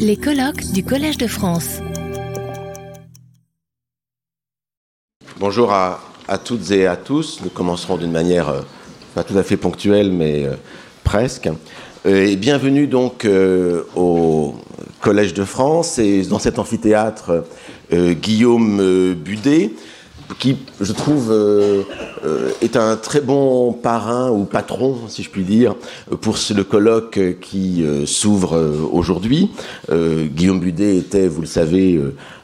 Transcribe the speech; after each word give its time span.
Les 0.00 0.16
colloques 0.16 0.72
du 0.72 0.82
Collège 0.82 1.18
de 1.18 1.28
France. 1.28 1.78
Bonjour 5.38 5.72
à, 5.72 6.00
toutes 6.44 6.72
et 6.72 6.88
à 6.88 6.96
tous. 6.96 7.40
Nous 7.44 7.50
commencerons 7.50 7.96
d'une 7.96 8.10
manière 8.10 8.48
euh, 8.48 8.62
pas 9.14 9.22
tout 9.22 9.38
à 9.38 9.44
fait 9.44 9.56
ponctuelle, 9.56 10.10
mais 10.10 10.46
euh, 10.46 10.54
presque. 11.04 11.48
Euh, 12.06 12.26
et 12.26 12.34
bienvenue 12.34 12.88
donc 12.88 13.24
au 13.94 14.56
Collège 15.00 15.32
de 15.32 15.44
France 15.44 16.00
et 16.00 16.22
dans 16.22 16.40
cet 16.40 16.58
amphithéâtre 16.58 17.44
Guillaume 17.92 19.14
Budet 19.14 19.70
qui, 20.38 20.56
je 20.80 20.92
trouve, 20.92 21.30
euh, 21.30 21.82
euh, 22.24 22.50
est 22.60 22.76
un 22.76 22.96
très 22.96 23.20
bon 23.20 23.72
parrain 23.72 24.30
ou 24.30 24.44
patron, 24.44 24.96
si 25.08 25.22
je 25.22 25.30
puis 25.30 25.44
dire, 25.44 25.74
pour 26.20 26.36
le 26.54 26.64
colloque 26.64 27.20
qui 27.40 27.82
euh, 27.82 28.06
s'ouvre 28.06 28.88
aujourd'hui. 28.92 29.50
Guillaume 29.90 30.60
Budet 30.60 30.96
était, 30.96 31.28
vous 31.28 31.40
le 31.40 31.46
savez, 31.46 32.00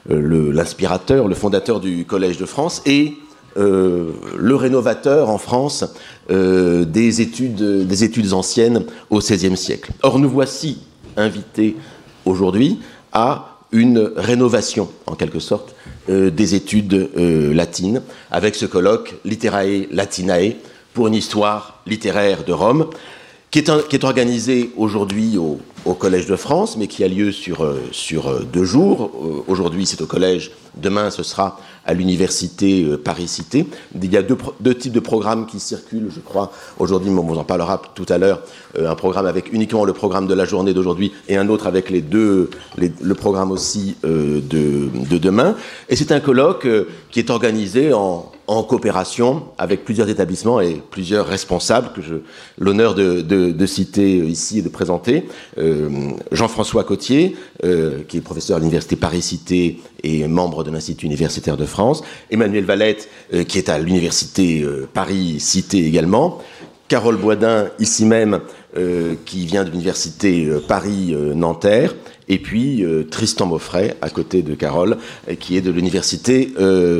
l'inspirateur, 0.08 1.28
le, 1.28 1.34
fondateur 1.34 1.80
du 1.80 2.04
Collège 2.04 2.38
de 2.38 2.46
France 2.46 2.82
et 2.86 3.14
le 3.56 4.54
rénovateur 4.54 5.28
en 5.28 5.38
France 5.38 5.84
des, 6.28 7.20
études, 7.20 7.86
des 7.86 8.04
études 8.04 8.32
anciennes 8.32 8.84
au 9.10 9.18
XVIe 9.18 9.56
siècle. 9.56 9.92
Or, 10.02 10.18
nous 10.18 10.30
voici 10.30 10.78
invités 11.16 11.76
aujourd'hui 12.24 12.80
à 13.12 13.58
une 13.72 14.12
rénovation, 14.16 14.88
en 15.06 15.14
quelque 15.14 15.40
sorte, 15.40 15.74
euh, 16.08 16.30
des 16.30 16.54
études 16.54 17.10
euh, 17.16 17.54
latines, 17.54 18.02
avec 18.30 18.54
ce 18.54 18.66
colloque 18.66 19.14
Literae 19.24 19.86
Latinae 19.90 20.56
pour 20.94 21.06
une 21.06 21.14
histoire 21.14 21.80
littéraire 21.86 22.44
de 22.44 22.52
Rome, 22.52 22.88
qui 23.52 23.60
est, 23.60 23.68
est 23.68 24.04
organisé 24.04 24.72
aujourd'hui 24.76 25.38
au, 25.38 25.60
Collège 25.94 26.26
de 26.26 26.36
France, 26.36 26.76
mais 26.76 26.86
qui 26.88 27.04
a 27.04 27.08
lieu 27.08 27.30
sur, 27.32 27.62
euh, 27.62 27.80
sur 27.92 28.44
deux 28.44 28.64
jours. 28.64 29.10
Aujourd'hui, 29.46 29.84
c'est 29.84 30.00
au 30.00 30.06
Collège, 30.06 30.52
demain, 30.76 31.10
ce 31.10 31.22
sera 31.22 31.58
à 31.84 31.94
l'université 31.94 32.84
euh, 32.84 32.96
Paris-Cité. 32.96 33.66
Il 34.00 34.12
y 34.12 34.16
a 34.16 34.22
deux, 34.22 34.74
types 34.74 34.92
de 34.92 35.00
programmes 35.00 35.46
qui 35.46 35.60
circulent, 35.60 36.10
je 36.14 36.20
crois, 36.20 36.52
aujourd'hui, 36.78 37.10
on 37.10 37.22
vous 37.22 37.36
en 37.36 37.44
parlera 37.44 37.80
tout 37.94 38.06
à 38.08 38.18
l'heure, 38.18 38.42
euh, 38.78 38.90
un 38.90 38.94
programme 38.94 39.26
avec 39.26 39.52
uniquement 39.52 39.84
le 39.84 39.92
programme 39.92 40.26
de 40.26 40.34
la 40.34 40.44
journée 40.44 40.74
d'aujourd'hui 40.74 41.12
et 41.28 41.36
un 41.36 41.48
autre 41.48 41.66
avec 41.66 41.90
les 41.90 42.00
deux, 42.00 42.50
le 42.76 43.14
programme 43.14 43.50
aussi 43.50 43.96
euh, 44.04 44.40
de, 44.40 44.88
de, 45.08 45.18
demain. 45.18 45.56
Et 45.88 45.96
c'est 45.96 46.12
un 46.12 46.20
colloque 46.20 46.66
qui 47.10 47.18
est 47.18 47.30
organisé 47.30 47.92
en, 47.92 48.30
en 48.52 48.62
coopération 48.62 49.44
avec 49.58 49.84
plusieurs 49.84 50.08
établissements 50.08 50.60
et 50.60 50.80
plusieurs 50.90 51.26
responsables 51.26 51.92
que 51.94 52.02
j'ai 52.02 52.22
l'honneur 52.58 52.94
de, 52.94 53.66
citer 53.66 54.18
ici 54.18 54.58
et 54.58 54.62
de 54.62 54.68
présenter. 54.68 55.24
Euh, 55.58 55.88
Jean-François 56.32 56.84
Cotier, 56.84 57.36
euh, 57.64 58.02
qui 58.06 58.18
est 58.18 58.20
professeur 58.20 58.56
à 58.56 58.60
l'université 58.60 58.96
Paris-Cité 58.96 59.80
et 60.02 60.26
membre 60.28 60.64
de 60.64 60.70
l'Institut 60.70 61.06
universitaire 61.06 61.56
de 61.56 61.64
France. 61.64 62.02
Emmanuel 62.30 62.64
Valette, 62.64 63.08
euh, 63.32 63.44
qui 63.44 63.58
est 63.58 63.68
à 63.68 63.78
l'université 63.78 64.64
Paris-Cité 64.92 65.86
également. 65.86 66.38
Carole 66.88 67.16
Boisdin, 67.16 67.68
ici 67.78 68.04
même, 68.04 68.40
qui 69.24 69.46
vient 69.46 69.64
de 69.64 69.70
l'université 69.70 70.50
Paris-Nanterre. 70.68 71.94
Et 72.28 72.38
puis 72.38 72.84
Tristan 73.10 73.46
Moffret, 73.46 73.96
à 74.00 74.08
côté 74.08 74.42
de 74.42 74.54
Carole, 74.54 74.96
qui 75.40 75.56
est 75.56 75.60
de 75.60 75.70
l'université 75.70 76.52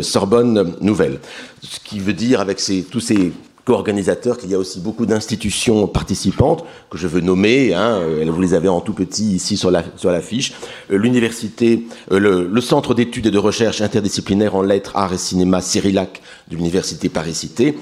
Sorbonne 0.03 0.75
Nouvelle. 0.81 1.21
Ce 1.63 1.79
qui 1.81 2.01
veut 2.01 2.13
dire, 2.13 2.41
avec 2.41 2.61
tous 2.91 3.01
ces 3.01 3.33
co-organisateurs 3.65 4.39
qu'il 4.39 4.51
y 4.51 4.55
a 4.55 4.59
aussi 4.59 4.81
beaucoup 4.81 5.07
d'institutions 5.07 5.87
participantes 5.87 6.65
que 6.91 6.99
je 6.99 7.07
veux 7.07 7.21
nommer. 7.21 7.75
Hein, 7.75 8.01
euh, 8.01 8.25
vous 8.29 8.41
les 8.41 8.55
avez 8.55 8.69
en 8.69 8.81
tout 8.81 8.93
petit 8.93 9.35
ici 9.35 9.57
sur 9.57 9.71
la 9.71 9.85
sur 9.97 10.11
l'affiche. 10.11 10.53
Euh, 10.91 10.97
l'université, 10.97 11.87
euh, 12.11 12.19
le, 12.19 12.49
le, 12.49 12.61
centre 12.61 12.95
d'études 12.95 13.27
et 13.27 13.31
de 13.31 13.39
recherche 13.39 13.81
interdisciplinaire 13.81 14.55
en 14.55 14.63
lettres, 14.63 14.93
arts 14.97 15.13
et 15.13 15.19
cinéma 15.19 15.61
Cyrillac 15.61 16.23
de 16.49 16.57
l'université 16.57 17.09
Paris-Cité. 17.09 17.77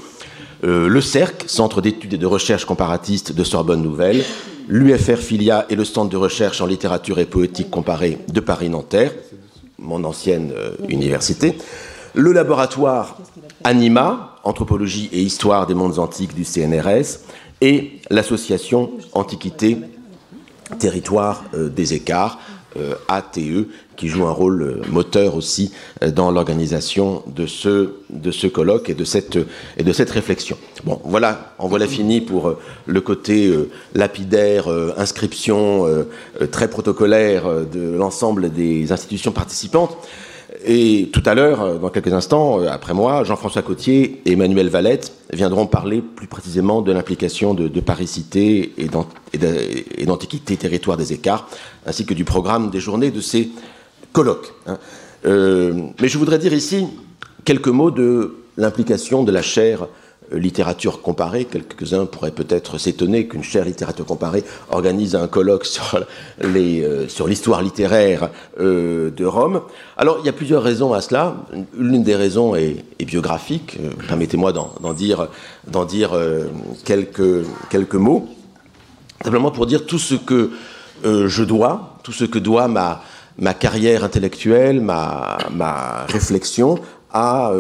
Euh, 0.63 0.89
le 0.89 1.01
CERC, 1.01 1.45
Centre 1.47 1.81
d'études 1.81 2.15
et 2.15 2.19
de 2.19 2.27
recherche 2.27 2.67
comparatiste 2.67 3.33
de 3.33 3.45
Sorbonne 3.45 3.83
Nouvelle, 3.83 4.23
l'UFR 4.69 5.17
Filia 5.17 5.65
et 5.71 5.75
le 5.75 5.85
Centre 5.85 6.11
de 6.11 6.17
recherche 6.17 6.61
en 6.61 6.67
littérature 6.67 7.19
et 7.19 7.25
poétique 7.25 7.71
comparée 7.71 8.19
de 8.29 8.41
Paris-Nanterre, 8.41 9.13
mon 9.79 10.05
ancienne 10.05 10.53
euh, 10.55 10.73
université, 10.89 11.57
le 12.15 12.33
laboratoire 12.33 13.17
Anima, 13.65 14.37
Anthropologie 14.45 15.09
et 15.13 15.23
Histoire 15.23 15.67
des 15.67 15.75
mondes 15.75 15.99
antiques 15.99 16.35
du 16.35 16.45
CNRS, 16.45 17.21
et 17.63 18.01
l'association 18.11 18.91
Antiquité, 19.13 19.79
Territoire 20.79 21.45
euh, 21.55 21.69
des 21.69 21.95
écarts, 21.95 22.39
ATE, 23.09 23.67
qui 24.01 24.09
joue 24.09 24.25
un 24.25 24.33
rôle 24.33 24.63
euh, 24.63 24.83
moteur 24.89 25.37
aussi 25.37 25.73
euh, 26.03 26.11
dans 26.11 26.31
l'organisation 26.31 27.23
de 27.27 27.47
ce, 27.47 27.91
de 28.09 28.31
ce 28.31 28.47
colloque 28.47 28.89
et 28.89 28.95
de, 28.95 29.05
cette, 29.05 29.39
et 29.77 29.83
de 29.83 29.93
cette 29.93 30.11
réflexion. 30.11 30.57
Bon, 30.85 30.99
voilà, 31.05 31.55
en 31.59 31.69
voilà 31.69 31.87
fini 31.87 32.23
pour 32.23 32.49
euh, 32.49 32.59
le 32.87 33.01
côté 33.03 33.49
euh, 33.49 33.69
lapidaire, 33.95 34.69
euh, 34.69 34.95
inscription 34.97 35.87
très 36.51 36.69
protocolaire 36.69 37.45
de 37.67 37.91
l'ensemble 37.91 38.51
des 38.51 38.91
institutions 38.91 39.33
participantes. 39.33 39.97
Et 40.65 41.09
tout 41.13 41.23
à 41.25 41.35
l'heure, 41.35 41.63
euh, 41.63 41.79
dans 41.79 41.89
quelques 41.89 42.13
instants, 42.13 42.61
euh, 42.61 42.69
après 42.69 42.93
moi, 42.93 43.25
Jean-François 43.25 43.63
Cotier 43.63 44.21
et 44.25 44.33
Emmanuel 44.33 44.69
Valette 44.69 45.13
viendront 45.33 45.67
parler 45.67 46.03
plus 46.03 46.27
précisément 46.27 46.83
de 46.83 46.93
l'implication 46.93 47.55
de, 47.55 47.81
Paris-Cité 47.81 48.75
et 48.77 50.05
d'Antiquité 50.05 50.57
Territoire 50.57 50.97
des 50.97 51.13
Écarts, 51.13 51.49
ainsi 51.87 52.05
que 52.05 52.15
du 52.15 52.25
programme 52.25 52.71
des 52.71 52.81
journées 52.81 53.11
de 53.11 53.21
ces 53.21 53.51
colloques. 54.13 54.53
Hein. 54.67 54.79
Euh, 55.27 55.73
mais 56.01 56.09
je 56.09 56.19
voudrais 56.19 56.39
dire 56.39 56.53
ici 56.53 56.87
quelques 57.45 57.69
mots 57.69 57.91
de 57.91 58.37
l'implication 58.57 59.23
de 59.23 59.33
la 59.33 59.43
chaire 59.43 59.87
littérature 60.33 61.03
comparée. 61.03 61.45
Quelques-uns 61.45 62.07
pourraient 62.07 62.31
peut-être 62.31 62.79
s'étonner 62.79 63.27
qu'une 63.27 63.43
chaire 63.43 63.65
littérature 63.65 64.07
comparée 64.07 64.45
organise 64.71 65.15
un 65.15 65.29
colloque 65.29 65.67
euh, 66.45 67.09
sur 67.09 67.27
l'histoire 67.27 67.63
littéraire 67.63 68.31
euh, 68.59 69.11
de 69.11 69.25
Rome. 69.25 69.63
Alors, 69.97 70.19
il 70.21 70.27
y 70.27 70.29
a 70.31 70.33
plusieurs 70.33 70.63
raisons 70.63 70.95
à 70.95 71.03
cela. 71.03 71.37
L'une 71.77 72.03
des 72.03 72.17
raisons 72.17 72.55
est, 72.55 72.85
biographique. 73.05 73.77
Euh, 73.81 73.91
permettez-moi 74.09 74.53
d'en 74.53 74.93
dire, 74.95 75.29
euh, 76.15 76.47
quelques, 76.85 77.95
mots. 77.95 78.29
Simplement 79.23 79.51
pour 79.51 79.67
dire 79.67 79.85
tout 79.85 79.99
ce 79.99 80.15
que 80.15 80.53
euh, 81.05 81.29
je 81.29 81.45
dois, 81.45 81.99
tout 82.03 82.13
ce 82.13 82.25
que 82.25 82.39
doit 82.39 82.69
ma, 82.69 83.03
carrière 83.53 84.05
intellectuelle, 84.05 84.81
ma 84.81 86.07
réflexion 86.09 86.79
à 87.13 87.53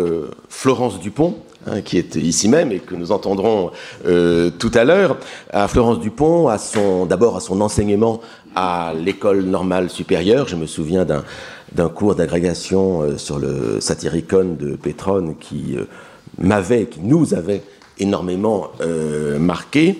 Florence 0.48 1.00
Dupont, 1.00 1.36
hein, 1.66 1.80
qui 1.80 1.98
est 1.98 2.16
ici 2.16 2.48
même 2.48 2.72
et 2.72 2.78
que 2.78 2.94
nous 2.94 3.12
entendrons 3.12 3.70
euh, 4.06 4.50
tout 4.50 4.70
à 4.74 4.84
l'heure, 4.84 5.18
à 5.52 5.68
Florence 5.68 6.00
Dupont, 6.00 6.48
à 6.48 6.58
son 6.58 7.06
d'abord 7.06 7.36
à 7.36 7.40
son 7.40 7.60
enseignement 7.60 8.20
à 8.54 8.92
l'école 8.96 9.42
normale 9.44 9.90
supérieure. 9.90 10.48
Je 10.48 10.56
me 10.56 10.66
souviens 10.66 11.04
d'un 11.04 11.24
d'un 11.72 11.88
cours 11.88 12.16
d'agrégation 12.16 13.02
euh, 13.02 13.16
sur 13.16 13.38
le 13.38 13.80
Satyricon 13.80 14.56
de 14.58 14.74
Pétrone 14.74 15.36
qui 15.38 15.76
euh, 15.76 15.84
m'avait, 16.38 16.86
qui 16.86 17.00
nous 17.00 17.34
avait 17.34 17.62
énormément 18.00 18.68
euh, 18.80 19.38
marqué. 19.38 19.98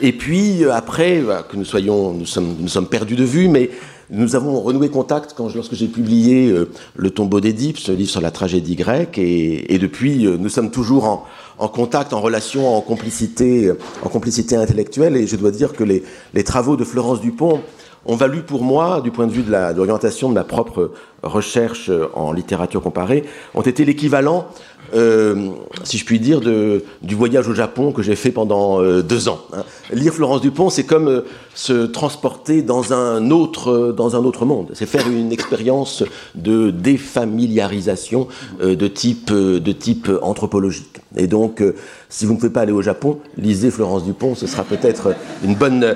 Et 0.00 0.12
puis 0.12 0.64
euh, 0.64 0.72
après, 0.72 1.20
bah, 1.20 1.46
que 1.48 1.56
nous 1.56 1.64
soyons, 1.64 2.12
nous 2.12 2.26
sommes, 2.26 2.56
nous 2.58 2.68
sommes 2.68 2.88
perdus 2.88 3.16
de 3.16 3.24
vue, 3.24 3.48
mais 3.48 3.70
nous 4.12 4.36
avons 4.36 4.60
renoué 4.60 4.90
contact 4.90 5.32
quand, 5.34 5.52
lorsque 5.54 5.74
j'ai 5.74 5.88
publié 5.88 6.50
euh, 6.50 6.70
Le 6.94 7.10
tombeau 7.10 7.40
d'Édipe, 7.40 7.78
ce 7.78 7.92
livre 7.92 8.10
sur 8.10 8.20
la 8.20 8.30
tragédie 8.30 8.76
grecque, 8.76 9.16
et, 9.16 9.74
et 9.74 9.78
depuis, 9.78 10.26
euh, 10.26 10.36
nous 10.38 10.50
sommes 10.50 10.70
toujours 10.70 11.04
en, 11.04 11.24
en, 11.58 11.68
contact, 11.68 12.12
en 12.12 12.20
relation, 12.20 12.76
en 12.76 12.82
complicité, 12.82 13.68
euh, 13.68 13.78
en 14.02 14.10
complicité 14.10 14.54
intellectuelle, 14.54 15.16
et 15.16 15.26
je 15.26 15.36
dois 15.36 15.50
dire 15.50 15.72
que 15.72 15.82
les, 15.82 16.02
les 16.34 16.44
travaux 16.44 16.76
de 16.76 16.84
Florence 16.84 17.22
Dupont 17.22 17.62
ont 18.04 18.16
valu 18.16 18.42
pour 18.42 18.64
moi, 18.64 19.00
du 19.00 19.10
point 19.10 19.26
de 19.26 19.32
vue 19.32 19.44
de 19.44 19.50
l'orientation 19.50 20.28
de, 20.28 20.34
de 20.34 20.38
ma 20.40 20.44
propre 20.44 20.90
recherche 21.22 21.90
en 22.14 22.32
littérature 22.32 22.82
comparée, 22.82 23.24
ont 23.54 23.62
été 23.62 23.84
l'équivalent 23.84 24.48
euh, 24.94 25.50
si 25.84 25.96
je 25.96 26.04
puis 26.04 26.20
dire, 26.20 26.40
du 26.40 27.14
voyage 27.14 27.48
au 27.48 27.54
Japon 27.54 27.92
que 27.92 28.02
j'ai 28.02 28.16
fait 28.16 28.30
pendant 28.30 28.80
euh, 28.80 29.02
deux 29.02 29.28
ans. 29.28 29.40
Hein. 29.52 29.64
Lire 29.92 30.12
Florence 30.12 30.42
Dupont, 30.42 30.70
c'est 30.70 30.84
comme 30.84 31.08
euh, 31.08 31.20
se 31.54 31.86
transporter 31.86 32.62
dans 32.62 32.92
un 32.92 33.30
autre, 33.30 33.94
dans 33.96 34.16
un 34.16 34.24
autre 34.24 34.44
monde. 34.44 34.70
C'est 34.74 34.86
faire 34.86 35.08
une 35.08 35.32
expérience 35.32 36.04
de 36.34 36.70
défamiliarisation 36.70 38.28
de, 38.60 38.88
type, 38.88 39.30
de 39.32 39.72
type 39.72 40.10
anthropologique. 40.22 41.00
Et 41.16 41.26
donc, 41.26 41.62
si 42.08 42.24
vous 42.24 42.32
ne 42.32 42.38
pouvez 42.38 42.52
pas 42.52 42.62
aller 42.62 42.72
au 42.72 42.80
Japon, 42.80 43.18
lisez 43.36 43.70
Florence 43.70 44.04
Dupont, 44.04 44.34
ce 44.34 44.46
sera 44.46 44.64
peut-être 44.64 45.14
une 45.44 45.54
bonne, 45.54 45.94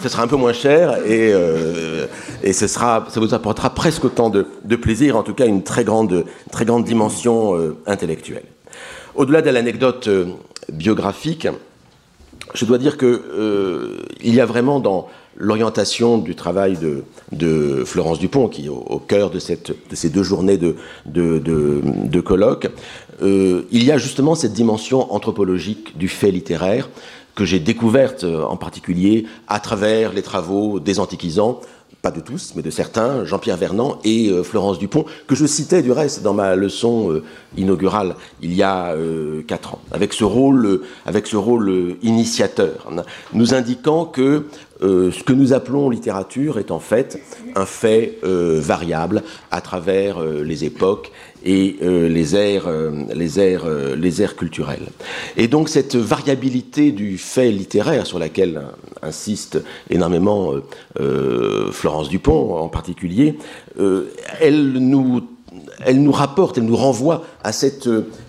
ce 0.00 0.08
sera 0.08 0.22
un 0.22 0.28
peu 0.28 0.36
moins 0.36 0.52
cher 0.52 0.96
et, 1.04 1.32
et 2.44 2.52
ce 2.52 2.68
sera, 2.68 3.04
ça 3.10 3.18
vous 3.18 3.34
apportera 3.34 3.70
presque 3.70 4.04
autant 4.04 4.30
de, 4.30 4.46
de 4.64 4.76
plaisir, 4.76 5.16
en 5.16 5.24
tout 5.24 5.34
cas 5.34 5.46
une 5.46 5.64
très 5.64 5.82
grande, 5.82 6.24
très 6.52 6.64
grande 6.64 6.84
dimension 6.84 7.74
intellectuelle. 7.86 8.13
Au-delà 9.14 9.42
de 9.42 9.50
l'anecdote 9.50 10.08
biographique, 10.72 11.48
je 12.54 12.64
dois 12.64 12.78
dire 12.78 12.96
que 12.96 13.06
euh, 13.06 13.98
y 14.22 14.40
a 14.40 14.46
vraiment 14.46 14.80
dans 14.80 15.08
l'orientation 15.36 16.18
du 16.18 16.34
travail 16.36 16.78
de, 17.32 17.84
Florence 17.84 18.20
Dupont, 18.20 18.48
qui 18.48 18.66
est 18.66 18.68
au, 18.68 19.00
cœur 19.00 19.30
de, 19.30 19.38
ces 19.40 20.10
deux 20.10 20.22
journées 20.22 20.58
de, 20.58 20.76
de, 21.06 22.20
colloques, 22.20 22.68
euh, 23.22 23.62
il 23.72 23.84
y 23.84 23.90
a 23.90 23.98
justement 23.98 24.34
cette 24.36 24.52
dimension 24.52 25.12
anthropologique 25.12 25.98
du 25.98 26.08
fait 26.08 26.30
littéraire 26.30 26.88
que 27.34 27.44
j'ai 27.44 27.58
découverte 27.58 28.22
en 28.22 28.56
particulier 28.56 29.26
à 29.48 29.58
travers 29.58 30.12
les 30.12 30.22
travaux 30.22 30.78
des 30.78 31.00
antiquisants, 31.00 31.60
pas 32.02 32.10
de 32.10 32.20
tous, 32.20 32.52
mais 32.56 32.62
de 32.62 32.70
certains, 32.70 33.24
Jean-Pierre 33.24 33.56
Vernant 33.56 33.98
et 34.04 34.28
euh, 34.28 34.42
Florence 34.42 34.78
Dupont, 34.78 35.04
que 35.26 35.34
je 35.34 35.46
citais 35.46 35.82
du 35.82 35.92
reste 35.92 36.22
dans 36.22 36.34
ma 36.34 36.56
leçon 36.56 37.10
euh, 37.10 37.22
inaugurale 37.56 38.16
il 38.42 38.54
y 38.54 38.62
a 38.62 38.92
euh, 38.92 39.42
quatre 39.42 39.74
ans, 39.74 39.80
avec 39.92 40.12
ce 40.12 40.24
rôle, 40.24 40.82
avec 41.06 41.26
ce 41.26 41.36
rôle 41.36 41.96
initiateur, 42.02 42.86
hein, 42.90 43.02
nous 43.32 43.54
indiquant 43.54 44.04
que 44.04 44.46
ce 44.80 45.22
que 45.22 45.32
nous 45.32 45.52
appelons 45.52 45.88
littérature 45.88 46.58
est 46.58 46.70
en 46.70 46.80
fait 46.80 47.20
un 47.54 47.66
fait 47.66 48.18
variable 48.22 49.22
à 49.50 49.60
travers 49.60 50.20
les 50.20 50.64
époques 50.64 51.12
et 51.44 51.76
euh, 51.82 52.08
les 52.08 52.34
aires, 52.34 52.64
euh, 52.66 52.90
les 53.14 53.38
euh, 53.38 53.96
les 53.96 54.26
culturelles. 54.36 54.88
Et 55.36 55.48
donc 55.48 55.68
cette 55.68 55.96
variabilité 55.96 56.92
du 56.92 57.18
fait 57.18 57.50
littéraire 57.50 58.06
sur 58.06 58.18
laquelle 58.18 58.62
insiste 59.02 59.62
énormément 59.90 60.54
Florence 61.72 62.08
Dupont 62.08 62.56
en 62.56 62.68
particulier, 62.68 63.36
elle 64.40 64.72
nous 64.72 65.22
elle 65.84 66.02
nous 66.02 66.12
rapporte, 66.12 66.58
elle 66.58 66.64
nous 66.64 66.76
renvoie 66.76 67.24
à, 67.42 67.52
cette, 67.52 67.88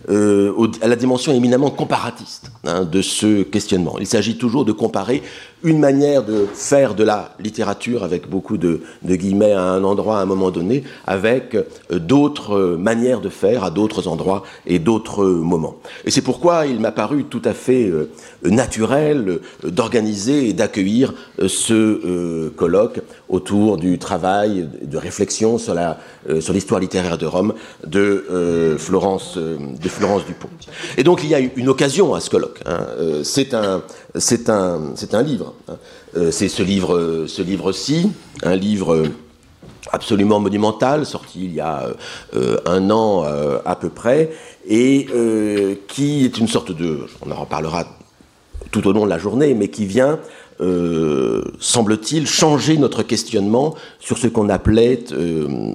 à 0.09 0.87
la 0.87 0.95
dimension 0.95 1.31
éminemment 1.31 1.71
comparatiste 1.71 2.51
hein, 2.65 2.83
de 2.83 3.01
ce 3.01 3.43
questionnement. 3.43 3.95
Il 3.99 4.07
s'agit 4.07 4.37
toujours 4.37 4.65
de 4.65 4.71
comparer 4.71 5.23
une 5.65 5.79
manière 5.79 6.23
de 6.23 6.45
faire 6.53 6.93
de 6.93 7.03
la 7.03 7.33
littérature, 7.39 8.03
avec 8.03 8.29
beaucoup 8.29 8.57
de, 8.57 8.81
guillemets, 9.03 9.53
à 9.53 9.63
un 9.63 9.83
endroit 9.83 10.19
à 10.19 10.21
un 10.21 10.25
moment 10.25 10.51
donné, 10.51 10.83
avec 11.07 11.55
euh, 11.55 11.63
d'autres 11.97 12.55
euh, 12.55 12.77
manières 12.77 13.19
de 13.19 13.29
faire 13.29 13.63
à 13.63 13.71
d'autres 13.71 14.07
endroits 14.07 14.43
et 14.67 14.77
d'autres 14.77 15.25
moments. 15.25 15.77
Et 16.05 16.11
c'est 16.11 16.21
pourquoi 16.21 16.67
il 16.67 16.79
m'a 16.79 16.91
paru 16.91 17.23
tout 17.23 17.41
à 17.43 17.53
fait 17.53 17.89
euh, 17.89 18.11
naturel 18.43 19.39
d'organiser 19.63 20.49
et 20.49 20.53
d'accueillir 20.53 21.15
ce 21.47 22.49
colloque 22.49 22.99
autour 23.27 23.77
du 23.77 23.97
travail 23.97 24.69
de 24.83 24.97
réflexion 24.97 25.57
sur 25.57 25.73
la 25.73 25.97
sur 26.39 26.53
l'histoire 26.53 26.79
littéraire 26.79 27.17
de 27.17 27.25
Rome 27.25 27.53
de 27.85 28.75
Florence 28.77 29.37
de 29.37 29.89
Florence 29.89 30.25
Dupont. 30.25 30.49
Et 30.97 31.03
donc 31.03 31.23
il 31.23 31.29
y 31.29 31.35
a 31.35 31.39
une 31.39 31.69
occasion 31.69 32.13
à 32.13 32.19
ce 32.19 32.29
colloque. 32.29 32.59
Hein. 32.65 32.85
C'est 33.23 33.53
un 33.53 33.81
c'est 34.17 34.49
un, 34.49 34.93
un 35.11 35.21
livre. 35.21 35.53
Hein. 35.67 35.77
Euh, 36.17 36.31
c'est 36.31 36.49
ce 36.49 36.63
livre, 36.63 37.25
ce 37.27 37.41
livre-ci, 37.41 38.11
un 38.43 38.55
livre 38.55 39.03
absolument 39.91 40.39
monumental, 40.39 41.05
sorti 41.05 41.45
il 41.45 41.53
y 41.53 41.59
a 41.59 41.89
euh, 42.35 42.57
un 42.65 42.89
an 42.89 43.23
euh, 43.25 43.59
à 43.65 43.75
peu 43.75 43.89
près, 43.89 44.31
et 44.67 45.07
qui 45.87 46.25
est 46.25 46.37
une 46.37 46.47
sorte 46.47 46.71
de, 46.71 47.01
on 47.21 47.31
en 47.31 47.35
reparlera 47.35 47.85
tout 48.71 48.87
au 48.87 48.93
long 48.93 49.05
de 49.05 49.09
la 49.09 49.19
journée, 49.19 49.53
mais 49.53 49.67
qui 49.67 49.85
vient, 49.85 50.19
semble-t-il, 51.59 52.25
changer 52.25 52.77
notre 52.77 53.03
questionnement 53.03 53.75
sur 53.99 54.17
ce 54.17 54.25
qu'on 54.25 54.49
appelait 54.49 55.03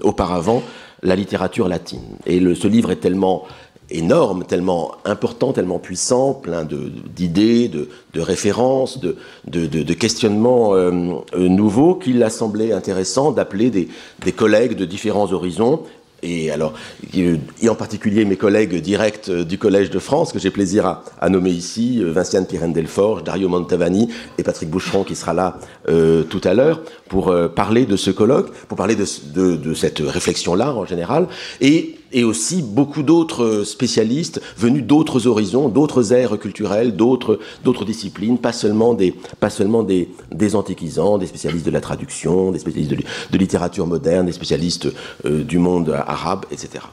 auparavant 0.02 0.64
la 1.04 1.14
littérature 1.14 1.68
latine. 1.68 2.02
Et 2.26 2.40
ce 2.56 2.66
livre 2.66 2.90
est 2.90 2.96
tellement 2.96 3.44
énorme, 3.90 4.44
tellement 4.44 4.92
important, 5.04 5.52
tellement 5.52 5.78
puissant, 5.78 6.34
plein 6.34 6.64
d'idées, 6.64 7.68
de, 7.68 7.88
de, 8.14 8.20
références, 8.20 9.00
de, 9.00 9.16
de 9.46 9.94
questionnements 9.94 10.74
euh, 10.74 10.90
euh, 11.34 11.48
nouveaux, 11.48 11.94
qu'il 11.94 12.22
a 12.22 12.30
semblé 12.30 12.72
intéressant 12.72 13.32
d'appeler 13.32 13.70
des, 13.70 13.88
des, 14.24 14.32
collègues 14.32 14.76
de 14.76 14.84
différents 14.84 15.32
horizons. 15.32 15.80
Et 16.22 16.50
alors, 16.50 16.74
et 17.14 17.68
en 17.70 17.74
particulier 17.74 18.26
mes 18.26 18.36
collègues 18.36 18.76
directs 18.82 19.30
du 19.30 19.56
Collège 19.56 19.88
de 19.88 19.98
France, 19.98 20.34
que 20.34 20.38
j'ai 20.38 20.50
plaisir 20.50 21.00
à, 21.18 21.28
nommer 21.30 21.48
ici, 21.48 22.02
Vinciane 22.04 22.44
Pirène-Delforge, 22.44 23.24
Dario 23.24 23.48
Montavani 23.48 24.10
et 24.36 24.42
Patrick 24.42 24.68
Boucheron, 24.68 25.02
qui 25.02 25.16
sera 25.16 25.32
là 25.32 25.58
euh, 25.88 26.22
tout 26.24 26.42
à 26.44 26.52
l'heure, 26.52 26.82
pour 27.08 27.34
parler 27.56 27.86
de 27.86 27.96
ce 27.96 28.10
colloque, 28.10 28.52
pour 28.68 28.76
parler 28.76 28.96
de, 28.96 29.56
de 29.56 29.72
cette 29.74 30.00
réflexion-là 30.00 30.74
en 30.74 30.84
général, 30.84 31.26
et 31.62 31.99
et 32.12 32.24
aussi 32.24 32.62
beaucoup 32.62 33.02
d'autres 33.02 33.62
spécialistes 33.64 34.40
venus 34.56 34.84
d'autres 34.84 35.26
horizons, 35.26 35.68
d'autres 35.68 36.12
aires 36.12 36.38
culturelles, 36.38 36.96
d'autres, 36.96 37.38
disciplines, 37.84 38.38
pas 38.38 38.52
seulement, 38.52 38.94
des, 38.94 39.14
pas 39.38 39.50
seulement 39.50 39.82
des, 39.82 40.08
des 40.32 40.56
antiquisants, 40.56 41.18
des 41.18 41.26
spécialistes 41.26 41.66
de 41.66 41.70
la 41.70 41.80
traduction, 41.80 42.50
des 42.50 42.58
spécialistes 42.58 42.92
de, 43.30 43.38
littérature 43.38 43.86
moderne, 43.86 44.26
des 44.26 44.32
spécialistes 44.32 44.88
euh, 45.24 45.42
du 45.42 45.58
monde 45.58 45.90
arabe, 46.06 46.46
etc. 46.50 46.84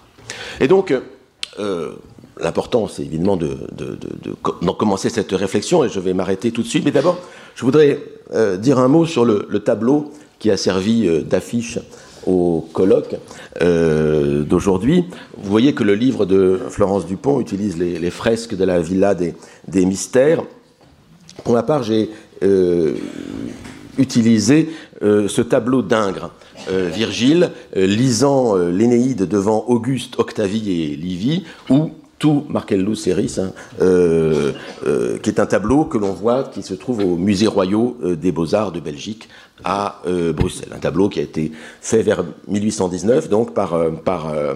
Et 0.60 0.68
donc, 0.68 0.94
euh, 1.60 1.94
l'important, 2.40 2.88
c'est 2.88 3.04
évidemment 3.04 3.38
de, 3.38 3.58
de, 3.76 3.98
de, 3.98 4.72
commencer 4.72 5.10
cette 5.10 5.32
réflexion, 5.32 5.84
et 5.84 5.90
je 5.90 6.00
vais 6.00 6.14
m'arrêter 6.14 6.52
tout 6.52 6.62
de 6.62 6.68
suite. 6.68 6.86
Mais 6.86 6.92
d'abord, 6.92 7.18
je 7.56 7.66
voudrais 7.66 8.00
euh, 8.34 8.58
dire 8.58 8.80
un 8.80 8.88
mot 8.88 9.06
sur 9.06 9.26
le 9.26 9.60
tableau 9.60 10.12
qui 10.40 10.52
a 10.52 10.58
servi 10.58 11.10
d'affiche 11.24 11.80
au 12.28 12.68
colloque 12.74 13.16
euh, 13.62 14.44
d'aujourd'hui. 14.44 15.06
Vous 15.38 15.50
voyez 15.50 15.74
que 15.74 15.84
le 15.84 15.96
livre 15.96 16.26
de 16.26 16.60
Florence 16.70 17.06
Dupont 17.06 17.40
utilise 17.40 17.78
les, 17.78 18.12
fresques 18.12 18.56
de 18.56 18.66
la 18.66 18.80
Villa 18.80 19.16
des, 19.16 19.86
Mystères. 19.86 20.44
Pour 21.44 21.54
ma 21.54 21.64
part, 21.64 21.84
j'ai 21.84 22.10
euh, 22.44 22.96
utilisé 23.98 24.70
euh, 25.02 25.28
ce 25.28 25.42
tableau 25.42 25.82
d'Ingres. 25.82 26.32
Virgile 26.70 27.52
lisant 27.74 28.58
l'Énéide 28.58 29.26
devant 29.26 29.64
Auguste, 29.68 30.20
Octavie 30.20 30.70
et 30.70 30.98
Livy, 30.98 31.46
ou 31.70 31.92
tout 32.20 32.46
Marcellus 32.50 32.96
Serris, 32.96 33.36
hein, 33.40 33.52
qui 33.80 35.30
est 35.30 35.40
un 35.40 35.46
tableau 35.46 35.86
que 35.86 35.98
l'on 35.98 36.14
voit 36.14 36.44
qui 36.44 36.64
se 36.64 36.74
trouve 36.74 37.00
au 37.00 37.16
Musée 37.18 37.48
royal 37.48 37.92
des 38.20 38.32
Beaux-Arts 38.32 38.72
de 38.72 38.80
Belgique 38.80 39.30
à 39.64 40.02
euh, 40.08 40.34
Bruxelles. 40.34 40.70
Un 40.76 40.80
tableau 40.80 41.10
qui 41.10 41.20
a 41.20 41.24
été 41.24 41.52
fait 41.82 42.02
vers 42.02 42.24
1819, 42.48 43.30
donc 43.30 43.54
par, 43.54 43.74
euh, 43.74 43.92
par 43.92 44.34
euh, 44.34 44.54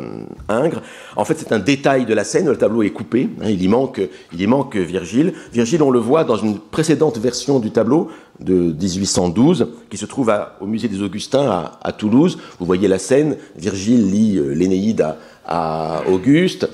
Ingres. 0.47 0.81
En 1.15 1.25
fait, 1.25 1.35
c'est 1.37 1.51
un 1.51 1.59
détail 1.59 2.05
de 2.05 2.13
la 2.13 2.23
scène. 2.23 2.47
Le 2.47 2.57
tableau 2.57 2.83
est 2.83 2.91
coupé. 2.91 3.29
Hein, 3.41 3.49
il, 3.49 3.61
y 3.61 3.67
manque, 3.67 4.01
il 4.33 4.41
y 4.41 4.47
manque 4.47 4.75
Virgile. 4.75 5.33
Virgile, 5.53 5.81
on 5.83 5.91
le 5.91 5.99
voit 5.99 6.23
dans 6.23 6.37
une 6.37 6.59
précédente 6.59 7.17
version 7.17 7.59
du 7.59 7.71
tableau 7.71 8.09
de 8.41 8.73
1812, 8.73 9.67
qui 9.89 9.97
se 9.97 10.05
trouve 10.05 10.33
au 10.59 10.65
musée 10.65 10.87
des 10.87 11.01
Augustins 11.01 11.71
à, 11.81 11.91
Toulouse. 11.91 12.37
Vous 12.59 12.65
voyez 12.65 12.87
la 12.87 12.99
scène. 12.99 13.37
Virgile 13.55 14.09
lit 14.09 14.39
l'Énéide 14.55 15.05
à, 15.45 16.01
Auguste, 16.09 16.69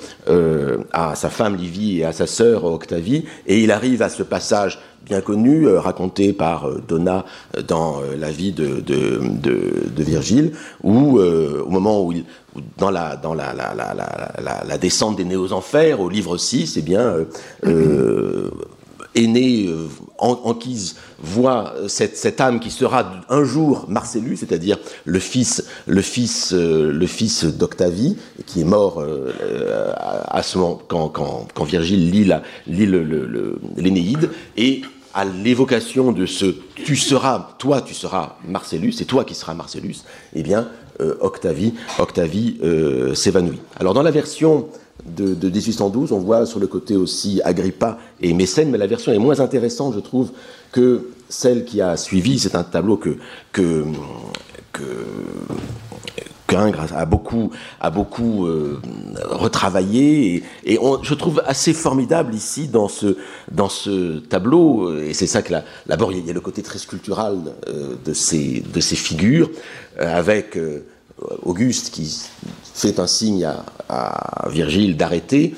à 0.93 1.15
sa 1.15 1.29
femme 1.29 1.55
Livie 1.55 1.99
et 1.99 2.05
à 2.05 2.11
sa 2.11 2.27
sœur 2.27 2.65
Octavie, 2.65 3.25
et 3.45 3.61
il 3.61 3.71
arrive 3.71 4.01
à 4.01 4.09
ce 4.09 4.23
passage 4.23 4.79
bien 5.07 5.21
connu, 5.21 5.67
euh, 5.67 5.79
raconté 5.79 6.33
par 6.33 6.67
euh, 6.67 6.83
Donna 6.87 7.25
euh, 7.55 7.61
dans 7.61 8.01
la 8.17 8.31
vie 8.31 8.51
de, 8.51 8.83
Virgile, 9.97 10.53
où 10.83 11.19
au 11.19 11.69
moment 11.69 12.03
où 12.03 12.11
il, 12.11 12.23
dans 12.77 12.91
la, 12.91 13.17
descente 14.79 15.17
des 15.17 15.25
néos 15.25 15.51
enfers, 15.53 15.99
au 15.99 16.09
livre 16.09 16.37
6, 16.37 16.77
eh 16.77 16.81
bien, 16.81 17.15
euh, 17.65 18.49
Anquise 20.19 20.95
voit 21.19 21.73
cette, 21.87 22.17
cette, 22.17 22.41
âme 22.41 22.59
qui 22.59 22.71
sera 22.71 23.11
un 23.29 23.43
jour 23.43 23.85
Marcellus, 23.87 24.37
c'est-à-dire 24.37 24.77
le 25.05 25.19
fils, 25.19 25.65
le 25.85 26.01
fils, 26.01 26.53
le 26.53 27.07
fils 27.07 27.45
d'Octavie, 27.45 28.17
qui 28.45 28.61
est 28.61 28.65
mort 28.65 29.03
à, 29.95 30.43
ce 30.43 30.57
moment 30.57 30.81
quand, 30.87 31.09
quand, 31.09 31.47
quand 31.53 31.63
Virgile 31.63 32.09
lit 32.09 32.31
l'Énéide, 33.77 34.29
et 34.55 34.81
à 35.17 35.25
l'évocation 35.25 36.11
de 36.11 36.27
ce 36.27 36.55
tu 36.75 36.95
seras, 36.95 37.55
toi 37.57 37.81
tu 37.81 37.95
seras 37.95 38.37
Marcellus, 38.47 38.91
c'est 38.91 39.05
toi 39.05 39.25
qui 39.25 39.33
seras 39.33 39.55
Marcellus, 39.55 40.03
eh 40.35 40.43
bien 40.43 40.69
euh, 41.01 41.15
Octavie, 41.21 41.73
Octavie 41.97 42.57
euh, 42.63 43.15
s'évanouit. 43.15 43.59
Alors 43.79 43.95
dans 43.95 44.03
la 44.03 44.11
version 44.11 44.67
de, 45.05 45.49
1812, 45.49 46.11
on 46.11 46.19
voit 46.19 46.45
sur 46.45 46.59
le 46.59 46.67
côté 46.67 46.95
aussi 46.95 47.41
Agrippa 47.43 47.97
et 48.21 48.33
Mécène, 48.33 48.69
mais 48.71 48.77
la 48.77 48.87
version 48.87 49.11
est 49.11 49.19
moins 49.19 49.39
intéressante, 49.39 49.93
je 49.93 49.99
trouve, 49.99 50.31
que 50.71 51.09
celle 51.29 51.65
qui 51.65 51.81
a 51.81 51.97
suivi. 51.97 52.39
C'est 52.39 52.55
un 52.55 52.63
tableau 52.63 52.97
que, 52.97 53.17
que, 53.51 53.83
que 54.71 54.85
a 56.55 57.05
beaucoup, 57.05 57.51
a 57.79 57.89
beaucoup 57.89 58.45
euh, 58.45 58.79
retravaillé 59.23 60.43
et, 60.63 60.79
je 61.03 61.13
trouve 61.13 61.41
assez 61.45 61.73
formidable 61.73 62.33
ici 62.33 62.67
dans 62.67 62.87
ce, 62.87 63.17
dans 63.51 63.69
ce 63.69 64.19
tableau, 64.19 64.97
et 64.97 65.13
c'est 65.13 65.27
ça 65.27 65.41
que 65.41 65.53
d'abord 65.85 66.11
il 66.11 66.25
y 66.25 66.29
a 66.29 66.33
le 66.33 66.39
côté 66.39 66.61
très 66.61 66.79
sculptural 66.79 67.37
euh, 67.67 67.95
de, 68.03 68.13
ces, 68.13 68.63
de 68.73 68.79
ces 68.79 68.95
figures, 68.95 69.49
euh, 69.99 70.17
avec 70.17 70.57
Auguste 71.43 71.91
qui 71.91 72.29
fait 72.73 72.99
un 72.99 73.07
signe 73.07 73.47
à, 73.89 74.49
Virgile 74.49 74.97
d'arrêter, 74.97 75.55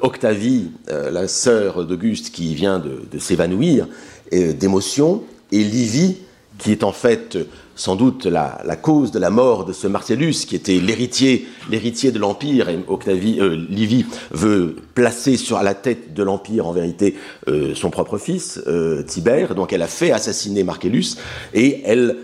Octavie, 0.00 0.70
la 0.88 1.28
sœur 1.28 1.84
d'Auguste 1.84 2.30
qui 2.30 2.54
vient 2.54 2.78
de, 2.78 3.18
s'évanouir 3.18 3.88
d'émotion, 4.30 5.22
et 5.50 5.62
Livie 5.64 6.16
qui 6.58 6.70
est 6.70 6.84
en 6.84 6.92
fait 6.92 7.36
sans 7.74 7.96
doute 7.96 8.26
la, 8.26 8.76
cause 8.80 9.10
de 9.10 9.18
la 9.18 9.30
mort 9.30 9.64
de 9.64 9.72
ce 9.72 9.86
Marcellus, 9.86 10.44
qui 10.46 10.54
était 10.54 10.78
l'héritier, 10.78 11.46
l'héritier 11.70 12.12
de 12.12 12.18
l'Empire, 12.18 12.68
et 12.68 12.78
Octavie, 12.86 13.40
euh, 13.40 13.56
Livy 13.68 14.06
veut 14.30 14.76
placer 14.94 15.36
sur 15.36 15.60
la 15.62 15.74
tête 15.74 16.14
de 16.14 16.22
l'Empire, 16.22 16.66
en 16.66 16.72
vérité, 16.72 17.16
euh, 17.48 17.74
son 17.74 17.90
propre 17.90 18.18
fils, 18.18 18.60
euh, 18.66 19.02
Tibère, 19.02 19.54
donc 19.54 19.72
elle 19.72 19.82
a 19.82 19.88
fait 19.88 20.12
assassiner 20.12 20.64
Marcellus, 20.64 21.16
et 21.54 21.82
elle 21.84 22.18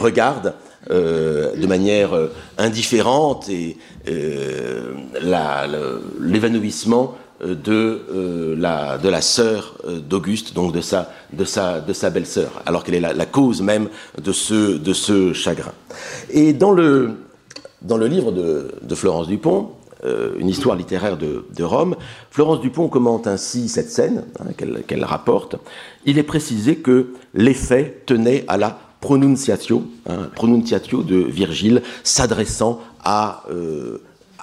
regarde 0.00 0.54
de 0.90 1.66
manière 1.66 2.10
indifférente 2.58 3.48
et 3.48 3.76
l'évanouissement 6.20 7.16
euh, 7.42 7.54
de, 7.56 8.00
euh, 8.12 8.54
la, 8.56 8.96
de 8.96 9.08
sœur 9.20 9.76
euh, 9.86 9.98
d'Auguste, 9.98 10.54
donc 10.54 10.72
de 10.72 10.80
sa, 10.80 11.10
de 11.32 11.44
de 11.44 12.10
belle-sœur, 12.10 12.62
alors 12.64 12.84
qu'elle 12.84 12.94
est 12.94 13.00
la, 13.00 13.26
cause 13.26 13.60
même 13.60 13.88
de 14.22 14.30
ce, 14.30 14.78
de 14.78 15.32
chagrin. 15.32 15.72
Et 16.30 16.52
dans 16.52 16.70
le, 16.70 17.16
livre 18.06 18.30
de, 18.30 18.74
de 18.80 18.94
Florence 18.94 19.26
Dupont, 19.26 19.70
une 20.38 20.50
histoire 20.50 20.76
littéraire 20.76 21.16
de, 21.16 21.46
de, 21.56 21.64
Rome, 21.64 21.96
Florence 22.30 22.60
Dupont 22.60 22.88
commente 22.88 23.26
ainsi 23.26 23.70
cette 23.70 23.90
scène 23.90 24.26
hein, 24.38 24.52
qu'elle 24.86 25.04
rapporte. 25.04 25.56
Il 26.04 26.18
est 26.18 26.24
précisé 26.24 26.76
que 26.76 27.14
les 27.32 27.54
faits 27.54 28.04
tenaient 28.04 28.44
à 28.46 28.58
la 28.58 28.78
pronunciatio, 29.04 29.84
hein, 30.08 30.30
pronunciatio 30.34 31.02
de 31.02 31.16
Virgile, 31.16 31.82
s'adressant 32.02 32.80
à 33.04 33.42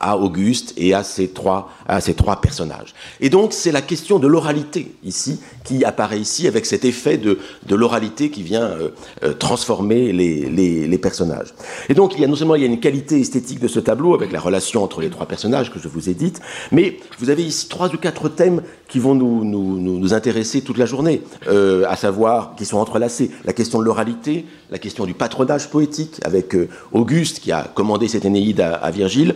à 0.02 0.18
Auguste 0.18 0.74
et 0.78 0.94
à 0.94 1.04
ces 1.04 1.30
trois, 1.30 1.70
à 1.88 2.02
trois 2.02 2.42
personnages. 2.42 2.94
Et 3.20 3.30
donc 3.30 3.54
c'est 3.54 3.72
la 3.72 3.82
question 3.82 4.20
de 4.20 4.28
l'oralité 4.28 4.94
ici 5.04 5.40
qui 5.64 5.86
apparaît 5.86 6.20
ici 6.20 6.48
avec 6.48 6.66
cet 6.66 6.84
effet 6.86 7.18
de, 7.18 7.38
de 7.68 7.76
l'oralité 7.76 8.32
qui 8.32 8.42
vient 8.42 8.64
euh, 8.64 8.90
euh, 9.24 9.34
transformer 9.34 10.12
les, 10.12 10.50
les, 10.50 10.88
les, 10.88 10.98
personnages. 10.98 11.54
Et 11.88 11.94
donc 11.94 12.16
il 12.16 12.22
y 12.22 12.26
a 12.26 12.28
non 12.28 12.36
seulement 12.36 12.56
il 12.56 12.62
y 12.62 12.66
a 12.66 12.68
une 12.68 12.80
qualité 12.80 13.20
esthétique 13.20 13.60
de 13.60 13.68
ce 13.68 13.80
tableau 13.80 14.16
avec 14.16 14.32
la 14.32 14.40
relation 14.40 14.84
entre 14.84 15.02
les 15.02 15.10
trois 15.10 15.28
personnages 15.28 15.72
que 15.72 15.80
je 15.80 15.88
vous 15.88 16.10
ai 16.10 16.14
dites, 16.14 16.42
mais 16.72 16.98
vous 17.20 17.30
avez 17.30 17.44
ici 17.44 17.70
trois 17.70 17.94
ou 17.94 17.98
quatre 17.98 18.28
thèmes 18.28 18.64
qui 18.88 19.00
vont 19.00 19.16
nous, 19.16 19.46
nous, 19.46 19.80
nous 19.80 20.14
intéresser 20.14 20.62
toute 20.62 20.78
la 20.78 20.86
journée, 20.86 21.22
euh, 21.48 21.86
à 21.88 21.96
savoir 21.96 22.56
qui 22.58 22.66
sont 22.66 22.78
entrelacés 22.78 23.32
la 23.46 23.54
question 23.54 23.80
de 23.80 23.86
l'oralité, 23.86 24.46
la 24.72 24.80
question 24.80 25.06
du 25.06 25.14
patronage 25.14 25.70
poétique 25.70 26.20
avec 26.24 26.56
Auguste 26.92 27.40
qui 27.40 27.52
a 27.52 27.64
commandé 27.64 28.08
cette 28.08 28.26
Énéide 28.26 28.62
à 28.62 28.92
Virgile, 28.92 29.36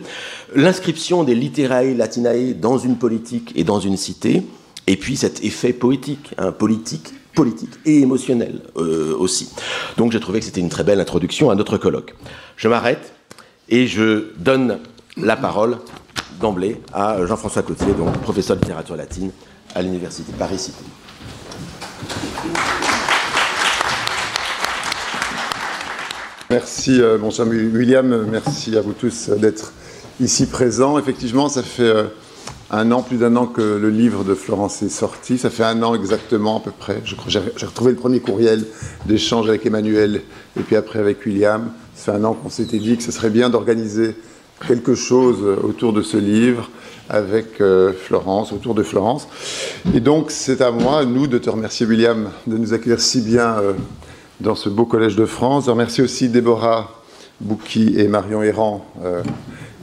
l'inscription 0.55 1.23
des 1.23 1.35
literae 1.35 1.93
latinae 1.93 2.53
dans 2.53 2.77
une 2.77 2.97
politique 2.97 3.51
et 3.55 3.63
dans 3.63 3.79
une 3.79 3.97
cité, 3.97 4.43
et 4.87 4.95
puis 4.95 5.17
cet 5.17 5.43
effet 5.43 5.73
poétique, 5.73 6.33
hein, 6.37 6.51
politique, 6.51 7.13
politique 7.35 7.71
et 7.85 7.99
émotionnel 7.99 8.61
euh, 8.77 9.15
aussi. 9.17 9.49
Donc 9.97 10.13
j'ai 10.13 10.19
trouvé 10.19 10.39
que 10.39 10.45
c'était 10.45 10.61
une 10.61 10.69
très 10.69 10.85
belle 10.85 11.01
introduction 11.01 11.49
à 11.49 11.55
notre 11.55 11.77
colloque. 11.77 12.15
Je 12.55 12.69
m'arrête 12.69 13.13
et 13.67 13.87
je 13.87 14.27
donne 14.37 14.79
la 15.17 15.35
parole 15.35 15.77
d'emblée 16.39 16.77
à 16.93 17.25
Jean-François 17.25 17.63
Cotier, 17.63 17.93
donc 17.93 18.13
professeur 18.19 18.55
de 18.55 18.61
littérature 18.61 18.95
latine 18.95 19.31
à 19.73 19.81
l'Université 19.81 20.31
Paris-Cité. 20.39 20.83
Merci, 26.49 27.01
euh, 27.01 27.17
mon 27.17 27.31
cher 27.31 27.47
William. 27.47 28.25
Merci 28.31 28.77
à 28.77 28.81
vous 28.81 28.93
tous 28.93 29.29
d'être 29.29 29.73
ici 30.19 30.45
présents. 30.45 30.97
Effectivement, 30.97 31.49
ça 31.49 31.63
fait 31.63 31.83
euh, 31.83 32.05
un 32.71 32.91
an, 32.91 33.01
plus 33.01 33.17
d'un 33.17 33.35
an 33.35 33.45
que 33.45 33.61
le 33.61 33.89
livre 33.89 34.23
de 34.23 34.33
Florence 34.33 34.81
est 34.81 34.89
sorti. 34.89 35.37
Ça 35.37 35.49
fait 35.49 35.63
un 35.63 35.81
an 35.83 35.95
exactement 35.95 36.57
à 36.57 36.59
peu 36.61 36.71
près. 36.71 37.01
J'ai 37.27 37.65
retrouvé 37.65 37.91
le 37.91 37.97
premier 37.97 38.19
courriel 38.19 38.65
d'échange 39.05 39.47
avec 39.49 39.65
Emmanuel 39.65 40.21
et 40.57 40.63
puis 40.63 40.75
après 40.75 40.99
avec 40.99 41.25
William. 41.25 41.71
Ça 41.95 42.11
fait 42.11 42.17
un 42.17 42.23
an 42.23 42.33
qu'on 42.33 42.49
s'était 42.49 42.79
dit 42.79 42.97
que 42.97 43.03
ce 43.03 43.11
serait 43.11 43.29
bien 43.29 43.49
d'organiser 43.49 44.15
quelque 44.67 44.95
chose 44.95 45.37
autour 45.63 45.91
de 45.93 46.01
ce 46.01 46.17
livre 46.17 46.69
avec 47.09 47.61
euh, 47.61 47.93
Florence, 47.93 48.51
autour 48.51 48.73
de 48.73 48.83
Florence. 48.83 49.27
Et 49.93 49.99
donc 49.99 50.31
c'est 50.31 50.61
à 50.61 50.71
moi, 50.71 51.05
nous, 51.05 51.27
de 51.27 51.37
te 51.37 51.49
remercier 51.49 51.85
William 51.85 52.29
de 52.47 52.57
nous 52.57 52.73
accueillir 52.73 52.99
si 52.99 53.21
bien 53.21 53.57
euh, 53.59 53.73
dans 54.39 54.55
ce 54.55 54.69
beau 54.69 54.85
collège 54.85 55.15
de 55.15 55.25
France. 55.25 55.65
De 55.65 55.71
remercier 55.71 56.03
aussi 56.03 56.29
Déborah 56.29 57.03
Bouki 57.41 57.95
et 57.97 58.07
Marion 58.07 58.41
Errand 58.41 58.85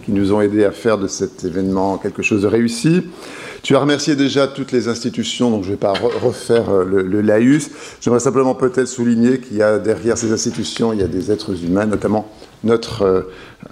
qui 0.05 0.13
nous 0.13 0.33
ont 0.33 0.41
aidés 0.41 0.65
à 0.65 0.73
faire 0.73 0.99
de 0.99 1.07
cet 1.07 1.45
événement 1.45 1.99
quelque 1.99 2.23
chose 2.23 2.43
de 2.43 2.47
réussi. 2.47 3.05
Tu 3.63 3.77
as 3.77 3.79
remercié 3.79 4.17
déjà 4.17 4.49
toutes 4.49 4.73
les 4.73 4.89
institutions, 4.89 5.51
donc 5.51 5.63
je 5.63 5.69
ne 5.69 5.75
vais 5.75 5.79
pas 5.79 5.93
refaire 5.93 6.69
euh, 6.71 6.85
le, 6.85 7.21
laïus. 7.21 7.71
J'aimerais 8.01 8.21
simplement 8.21 8.57
peut-être 8.57 8.89
souligner 8.89 9.39
qu'il 9.39 9.57
y 9.57 9.63
a 9.63 9.79
derrière 9.79 10.19
ces 10.19 10.33
institutions, 10.33 10.93
il 10.93 10.99
y 10.99 11.03
a 11.05 11.07
des 11.07 11.31
êtres 11.31 11.65
humains, 11.65 11.87
notamment 11.87 12.29
notre 12.65 13.03
euh, 13.03 13.23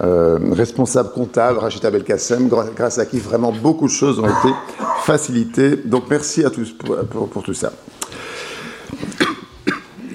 euh, 0.01 0.39
responsable 0.51 1.11
comptable, 1.11 1.59
Rachida 1.59 1.91
Belkacem, 1.91 2.47
grâce 2.47 2.99
à 2.99 3.05
qui 3.05 3.19
vraiment 3.19 3.51
beaucoup 3.51 3.87
de 3.87 3.91
choses 3.91 4.19
ont 4.19 4.27
été 4.27 4.53
facilitées. 5.03 5.75
Donc 5.75 6.05
merci 6.09 6.45
à 6.45 6.49
tous 6.49 6.71
pour, 6.71 7.27
pour 7.27 7.43
tout 7.43 7.53
ça. 7.53 7.73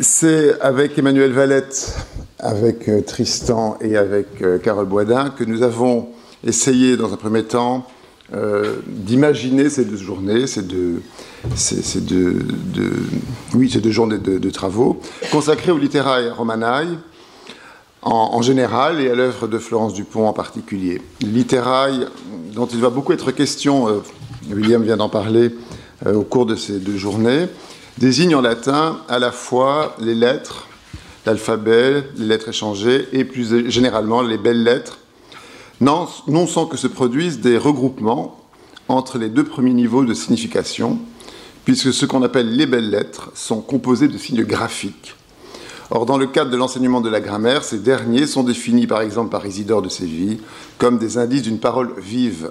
C'est 0.00 0.58
avec 0.60 0.98
Emmanuel 0.98 1.32
Valette 1.32 1.96
avec 2.38 2.88
euh, 2.88 3.00
Tristan 3.02 3.76
et 3.80 3.96
avec 3.96 4.42
euh, 4.42 4.58
Carole 4.58 4.86
Boisdin 4.86 5.30
que 5.30 5.44
nous 5.44 5.62
avons 5.62 6.08
essayé 6.44 6.96
dans 6.96 7.12
un 7.12 7.16
premier 7.16 7.44
temps 7.44 7.86
euh, 8.34 8.76
d'imaginer 8.86 9.70
ces 9.70 9.84
deux 9.84 9.96
journées, 9.96 10.46
ces 10.46 10.62
deux, 10.62 11.02
oui, 13.54 13.70
ces 13.70 13.80
deux 13.80 13.90
journées 13.90 14.18
de, 14.18 14.50
travaux 14.50 15.00
consacrées 15.30 15.70
au 15.70 15.78
littéraire 15.78 16.36
romanaï 16.36 16.88
en, 18.02 18.42
général 18.42 19.00
et 19.00 19.10
à 19.10 19.14
l'œuvre 19.14 19.48
de 19.48 19.58
Florence 19.58 19.94
Dupont 19.94 20.26
en 20.26 20.32
particulier. 20.32 21.00
Littérail 21.22 22.06
dont 22.52 22.66
il 22.66 22.80
va 22.80 22.90
beaucoup 22.90 23.12
être 23.12 23.32
question, 23.32 24.02
William 24.50 24.82
vient 24.82 24.96
d'en 24.96 25.08
parler 25.08 25.52
au 26.04 26.22
cours 26.22 26.46
de 26.46 26.54
ces 26.54 26.78
deux 26.78 26.96
journées, 26.96 27.46
désigne 27.98 28.34
en 28.34 28.40
latin 28.40 28.98
à 29.08 29.18
la 29.18 29.32
fois 29.32 29.96
les 30.00 30.14
lettres 30.14 30.68
l'alphabet, 31.26 32.04
les 32.16 32.26
lettres 32.26 32.48
échangées 32.48 33.08
et 33.12 33.24
plus 33.24 33.68
généralement 33.68 34.22
les 34.22 34.38
belles 34.38 34.62
lettres, 34.62 34.98
non, 35.80 36.06
sans 36.46 36.66
que 36.66 36.76
se 36.76 36.86
produisent 36.86 37.40
des 37.40 37.58
regroupements 37.58 38.40
entre 38.88 39.18
les 39.18 39.28
deux 39.28 39.44
premiers 39.44 39.74
niveaux 39.74 40.04
de 40.04 40.14
signification, 40.14 40.98
puisque 41.64 41.92
ce 41.92 42.06
qu'on 42.06 42.22
appelle 42.22 42.54
les 42.54 42.66
belles 42.66 42.88
lettres 42.88 43.30
sont 43.34 43.60
composés 43.60 44.08
de 44.08 44.16
signes 44.16 44.44
graphiques. 44.44 45.16
Or, 45.90 46.06
dans 46.06 46.16
le 46.18 46.26
cadre 46.26 46.50
de 46.50 46.56
l'enseignement 46.56 47.00
de 47.00 47.08
la 47.08 47.20
grammaire, 47.20 47.62
ces 47.62 47.78
derniers 47.78 48.26
sont 48.26 48.42
définis 48.42 48.86
par 48.86 49.02
exemple 49.02 49.30
par 49.30 49.44
Isidore 49.46 49.82
de 49.82 49.88
Séville 49.88 50.40
comme 50.78 50.98
des 50.98 51.18
indices 51.18 51.42
d'une 51.42 51.58
parole 51.58 51.92
vive. 51.98 52.50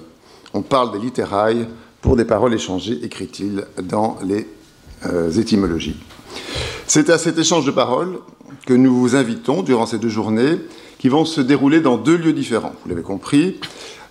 On 0.54 0.62
parle 0.62 0.92
des 0.92 0.98
littérailles 0.98 1.66
pour 2.00 2.16
des 2.16 2.24
paroles 2.24 2.54
échangées, 2.54 2.98
écrit-il 3.02 3.64
dans 3.82 4.18
les 4.22 4.46
euh, 5.06 5.30
étymologies. 5.32 5.96
C'est 6.86 7.10
à 7.10 7.18
cet 7.18 7.38
échange 7.38 7.66
de 7.66 7.72
paroles 7.72 8.18
que 8.66 8.74
nous 8.74 8.94
vous 8.94 9.16
invitons 9.16 9.62
durant 9.62 9.86
ces 9.86 9.98
deux 9.98 10.08
journées 10.08 10.58
qui 10.98 11.08
vont 11.08 11.24
se 11.24 11.40
dérouler 11.40 11.80
dans 11.80 11.96
deux 11.96 12.16
lieux 12.16 12.32
différents. 12.32 12.72
Vous 12.82 12.90
l'avez 12.90 13.02
compris. 13.02 13.58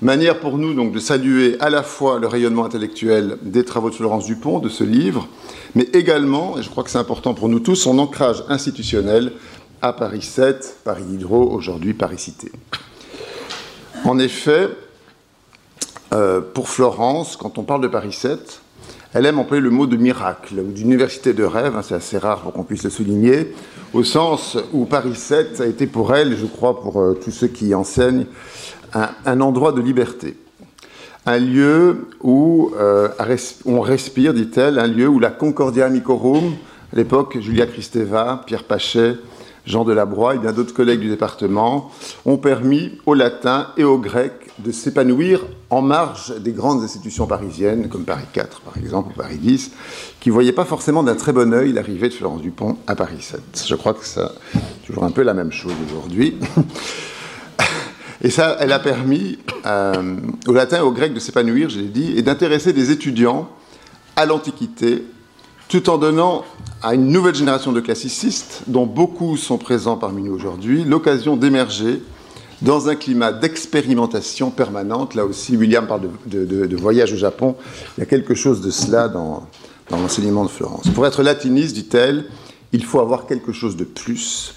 Manière 0.01 0.39
pour 0.39 0.57
nous 0.57 0.73
donc 0.73 0.91
de 0.91 0.99
saluer 0.99 1.57
à 1.59 1.69
la 1.69 1.83
fois 1.83 2.19
le 2.19 2.27
rayonnement 2.27 2.65
intellectuel 2.65 3.37
des 3.41 3.63
travaux 3.63 3.89
de 3.89 3.95
Florence 3.95 4.25
Dupont, 4.25 4.59
de 4.59 4.69
ce 4.69 4.83
livre, 4.83 5.27
mais 5.73 5.83
également, 5.93 6.57
et 6.57 6.63
je 6.63 6.69
crois 6.69 6.83
que 6.83 6.89
c'est 6.89 6.97
important 6.97 7.33
pour 7.33 7.47
nous 7.47 7.59
tous, 7.59 7.75
son 7.75 7.97
ancrage 7.99 8.43
institutionnel 8.49 9.31
à 9.81 9.93
Paris 9.93 10.21
7, 10.21 10.79
Paris 10.83 11.03
Hydro, 11.13 11.49
aujourd'hui 11.49 11.93
Paris 11.93 12.17
Cité. 12.17 12.51
En 14.03 14.19
effet, 14.19 14.69
euh, 16.13 16.41
pour 16.41 16.69
Florence, 16.69 17.37
quand 17.37 17.57
on 17.57 17.63
parle 17.63 17.81
de 17.81 17.87
Paris 17.87 18.13
7, 18.13 18.61
elle 19.15 19.25
aime 19.25 19.39
employer 19.39 19.63
le 19.63 19.69
mot 19.69 19.87
de 19.87 19.95
miracle 19.95 20.59
ou 20.59 20.73
d'université 20.73 21.31
de 21.31 21.45
rêve, 21.45 21.73
hein, 21.73 21.81
c'est 21.81 21.95
assez 21.95 22.17
rare 22.17 22.41
pour 22.41 22.51
qu'on 22.51 22.63
puisse 22.63 22.83
le 22.83 22.89
souligner, 22.89 23.53
au 23.93 24.03
sens 24.03 24.57
où 24.73 24.83
Paris 24.83 25.15
7 25.15 25.61
a 25.61 25.67
été 25.67 25.87
pour 25.87 26.13
elle, 26.13 26.35
je 26.35 26.45
crois 26.45 26.81
pour 26.81 26.99
euh, 26.99 27.13
tous 27.13 27.31
ceux 27.31 27.47
qui 27.47 27.67
y 27.67 27.75
enseignent, 27.75 28.25
un, 28.93 29.39
endroit 29.39 29.71
de 29.71 29.79
liberté. 29.79 30.35
Un 31.25 31.37
lieu 31.37 32.09
où 32.21 32.73
euh, 32.77 33.07
on 33.65 33.79
respire, 33.79 34.33
dit-elle, 34.33 34.79
un 34.79 34.87
lieu 34.87 35.07
où 35.07 35.19
la 35.19 35.31
Concordia 35.31 35.85
Amicorum, 35.85 36.53
à 36.91 36.97
l'époque 36.97 37.37
Julia 37.39 37.67
Kristeva, 37.67 38.43
Pierre 38.45 38.65
Pachet, 38.65 39.15
Jean 39.65 39.85
Delabroix 39.85 40.35
et 40.35 40.39
bien 40.39 40.51
d'autres 40.51 40.73
collègues 40.73 40.99
du 40.99 41.09
département 41.09 41.89
ont 42.25 42.37
permis 42.37 42.99
aux 43.05 43.13
latins 43.13 43.67
et 43.77 43.85
aux 43.85 43.97
grecs 43.97 44.44
de 44.59 44.71
s'épanouir 44.71 45.45
en 45.69 45.81
marge 45.81 46.33
des 46.39 46.51
grandes 46.51 46.81
institutions 46.83 47.27
parisiennes, 47.27 47.89
comme 47.89 48.05
Paris 48.05 48.25
4 48.31 48.61
par 48.61 48.77
exemple, 48.77 49.11
ou 49.13 49.17
Paris 49.17 49.37
10, 49.37 49.71
qui 50.19 50.29
ne 50.29 50.33
voyaient 50.33 50.53
pas 50.53 50.65
forcément 50.65 51.03
d'un 51.03 51.15
très 51.15 51.33
bon 51.33 51.53
œil 51.53 51.73
l'arrivée 51.73 52.09
de 52.09 52.13
Florence 52.13 52.41
Dupont 52.41 52.77
à 52.87 52.95
Paris 52.95 53.21
7. 53.21 53.65
Je 53.67 53.75
crois 53.75 53.93
que 53.93 54.05
c'est 54.05 54.21
toujours 54.85 55.03
un 55.03 55.11
peu 55.11 55.23
la 55.23 55.33
même 55.33 55.51
chose 55.51 55.73
aujourd'hui. 55.85 56.37
Et 58.21 58.29
ça, 58.29 58.57
elle 58.59 58.71
a 58.71 58.79
permis 58.79 59.39
euh, 59.65 60.15
aux 60.47 60.53
latins 60.53 60.77
et 60.77 60.81
aux 60.81 60.93
grecs 60.93 61.13
de 61.13 61.19
s'épanouir, 61.19 61.69
je 61.69 61.79
l'ai 61.79 61.89
dit, 61.89 62.13
et 62.17 62.21
d'intéresser 62.21 62.73
des 62.73 62.91
étudiants 62.91 63.49
à 64.15 64.25
l'Antiquité 64.25 65.03
tout 65.67 65.89
en 65.89 65.97
donnant 65.97 66.43
à 66.81 66.93
une 66.93 67.07
nouvelle 67.07 67.35
génération 67.35 67.71
de 67.71 67.81
classicistes, 67.81 68.63
dont 68.67 68.85
beaucoup 68.85 69.35
sont 69.35 69.57
présents 69.57 69.97
parmi 69.97 70.23
nous 70.23 70.33
aujourd'hui, 70.33 70.83
l'occasion 70.83 71.35
d'émerger 71.35 72.01
dans 72.61 72.89
un 72.89 72.95
climat 72.95 73.31
d'expérimentation 73.31 74.49
permanente. 74.49 75.15
Là 75.15 75.25
aussi, 75.25 75.57
William 75.57 75.87
parle 75.87 76.09
de, 76.25 76.75
voyage 76.75 77.13
au 77.13 77.17
Japon. 77.17 77.55
Il 77.97 78.01
y 78.01 78.03
a 78.03 78.05
quelque 78.05 78.33
chose 78.33 78.61
de 78.61 78.71
cela 78.71 79.07
dans, 79.07 79.47
l'enseignement 79.91 80.43
de 80.43 80.49
Florence. 80.49 80.89
Pour 80.89 81.05
être 81.05 81.23
latiniste, 81.23 81.75
dit-elle, 81.75 82.25
il 82.71 82.83
faut 82.83 82.99
avoir 82.99 83.27
quelque 83.27 83.51
chose 83.51 83.75
de 83.75 83.83
plus. 83.83 84.55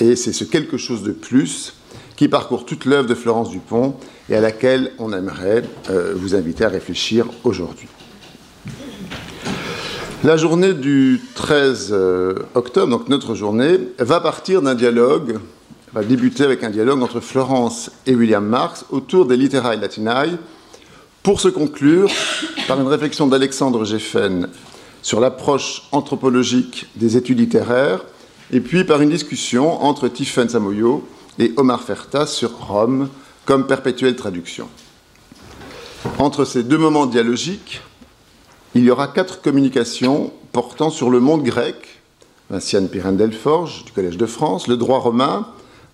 Et 0.00 0.16
c'est 0.16 0.32
ce 0.32 0.44
quelque 0.44 0.76
chose 0.76 1.02
de 1.02 1.12
plus 1.12 1.74
qui 2.16 2.28
parcourt 2.28 2.66
toute 2.66 2.84
l'œuvre 2.84 3.08
de 3.08 3.14
Florence 3.14 3.50
Dupont 3.50 3.94
et 4.28 4.36
à 4.36 4.40
laquelle 4.40 4.92
on 4.98 5.12
aimerait 5.12 5.62
euh, 5.88 6.12
vous 6.14 6.34
inviter 6.34 6.64
à 6.64 6.68
réfléchir 6.68 7.26
aujourd'hui. 7.44 7.88
La 10.22 10.36
journée 10.36 10.74
du 10.74 11.18
13 11.34 11.88
euh, 11.92 12.34
octobre, 12.54 12.88
donc 12.88 13.08
notre 13.08 13.34
journée, 13.34 13.78
va 13.98 14.20
partir 14.20 14.60
d'un 14.60 14.74
dialogue, 14.74 15.38
va 15.92 16.04
débuter 16.04 16.44
avec 16.44 16.62
un 16.62 16.70
dialogue 16.70 17.02
entre 17.02 17.20
Florence 17.20 17.90
et 18.06 18.14
William 18.14 18.44
Marx 18.44 18.84
autour 18.90 19.26
des 19.26 19.36
Literae 19.36 19.76
Latinae, 19.76 20.38
pour 21.22 21.40
se 21.40 21.48
conclure 21.48 22.10
par 22.66 22.80
une 22.80 22.86
réflexion 22.86 23.26
d'Alexandre 23.26 23.84
Geffen 23.84 24.48
sur 25.02 25.20
l'approche 25.20 25.82
anthropologique 25.92 26.86
des 26.96 27.16
études 27.16 27.40
littéraires, 27.40 28.04
et 28.52 28.60
puis 28.60 28.84
par 28.84 29.00
une 29.00 29.10
discussion 29.10 29.82
entre 29.82 30.08
Tiffen 30.08 30.48
Samoyo 30.48 31.06
et 31.38 31.52
Omar 31.56 31.82
Ferta 31.82 32.26
sur 32.26 32.52
Rome 32.58 33.08
comme 33.44 33.66
perpétuelle 33.66 34.16
traduction. 34.16 34.68
Entre 36.18 36.44
ces 36.44 36.62
deux 36.62 36.78
moments 36.78 37.06
dialogiques, 37.06 37.80
il 38.74 38.84
y 38.84 38.90
aura 38.90 39.08
quatre 39.08 39.42
communications 39.42 40.32
portant 40.52 40.90
sur 40.90 41.10
le 41.10 41.20
monde 41.20 41.42
grec, 41.42 42.00
Vinciane 42.48 42.88
Pirène-Delforge 42.88 43.84
du 43.84 43.92
Collège 43.92 44.16
de 44.16 44.26
France, 44.26 44.68
le 44.68 44.76
droit 44.76 44.98
romain, 44.98 45.46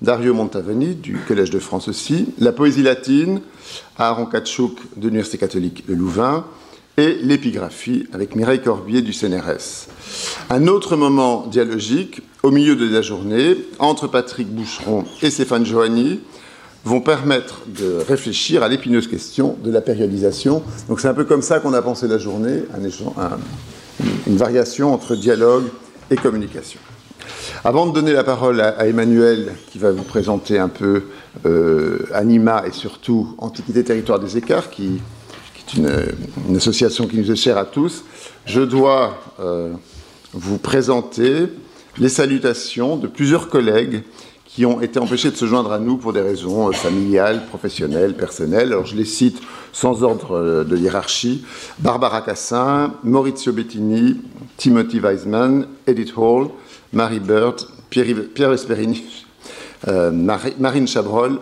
Dario 0.02 0.34
Montavani 0.34 0.94
du 0.94 1.16
Collège 1.26 1.50
de 1.50 1.58
France 1.58 1.88
aussi, 1.88 2.26
la 2.38 2.52
poésie 2.52 2.82
latine, 2.82 3.40
Aaron 3.98 4.26
Katchouk 4.26 4.78
de 4.96 5.08
l'Université 5.08 5.38
catholique 5.38 5.86
de 5.86 5.94
Louvain, 5.94 6.44
et 6.98 7.18
l'épigraphie 7.22 8.06
avec 8.12 8.36
Mireille 8.36 8.62
Corbier 8.62 9.02
du 9.02 9.12
CNRS. 9.12 9.88
Un 10.48 10.66
autre 10.66 10.96
moment 10.96 11.46
dialogique, 11.46 12.22
au 12.42 12.50
milieu 12.50 12.74
de 12.74 12.88
la 12.88 13.02
journée, 13.02 13.56
entre 13.78 14.06
Patrick 14.06 14.48
Boucheron 14.48 15.04
et 15.22 15.30
Stéphane 15.30 15.66
Johanny, 15.66 16.20
vont 16.84 17.00
permettre 17.00 17.62
de 17.66 17.98
réfléchir 18.08 18.62
à 18.62 18.68
l'épineuse 18.68 19.08
question 19.08 19.58
de 19.62 19.70
la 19.70 19.80
périodisation. 19.80 20.62
Donc 20.88 21.00
c'est 21.00 21.08
un 21.08 21.14
peu 21.14 21.24
comme 21.24 21.42
ça 21.42 21.58
qu'on 21.58 21.74
a 21.74 21.82
pensé 21.82 22.06
la 22.06 22.18
journée, 22.18 22.62
une 24.26 24.36
variation 24.36 24.94
entre 24.94 25.16
dialogue 25.16 25.64
et 26.10 26.16
communication. 26.16 26.80
Avant 27.64 27.86
de 27.86 27.92
donner 27.92 28.12
la 28.12 28.25
parole 28.25 28.60
à, 28.60 28.86
Emmanuel, 28.86 29.54
qui 29.70 29.78
va 29.78 29.90
vous 29.90 30.02
présenter 30.02 30.58
un 30.58 30.68
peu 30.68 31.04
euh, 31.46 32.06
Anima 32.12 32.64
et 32.66 32.72
surtout 32.72 33.34
Antiquité 33.38 33.82
Territoire 33.82 34.18
des 34.18 34.36
Écarts, 34.36 34.70
qui 34.70 35.00
une, 35.76 36.56
association 36.56 37.08
qui 37.08 37.18
nous 37.18 37.30
est 37.30 37.36
chère 37.36 37.58
à 37.58 37.64
tous, 37.64 38.04
je 38.44 38.60
dois 38.60 39.18
euh, 39.40 39.72
vous 40.32 40.58
présenter 40.58 41.46
les 41.98 42.08
salutations 42.08 42.96
de 42.96 43.08
plusieurs 43.08 43.48
collègues 43.48 44.04
qui 44.44 44.64
ont 44.64 44.80
été 44.80 45.00
empêchés 45.00 45.30
de 45.32 45.36
se 45.36 45.44
joindre 45.44 45.72
à 45.72 45.80
nous 45.80 45.96
pour 45.96 46.12
des 46.12 46.20
raisons 46.20 46.68
euh, 46.68 46.72
familiales, 46.72 47.46
professionnelles, 47.46 48.14
personnelles. 48.14 48.68
Alors 48.68 48.86
je 48.86 48.94
les 48.94 49.04
cite 49.04 49.40
sans 49.72 50.04
ordre 50.04 50.64
de 50.64 50.76
hiérarchie. 50.76 51.44
Barbara 51.80 52.22
Cassin, 52.22 52.94
Maurizio 53.02 53.52
Bettini, 53.52 54.20
Timothy 54.56 55.00
Weisman, 55.00 55.66
Edith 55.86 56.12
Hall, 56.16 56.48
Marie 56.96 57.20
Bird, 57.20 57.60
Pierre 57.90 58.52
Esperini, 58.54 59.04
Marine 59.86 60.88
Chabrol 60.88 61.40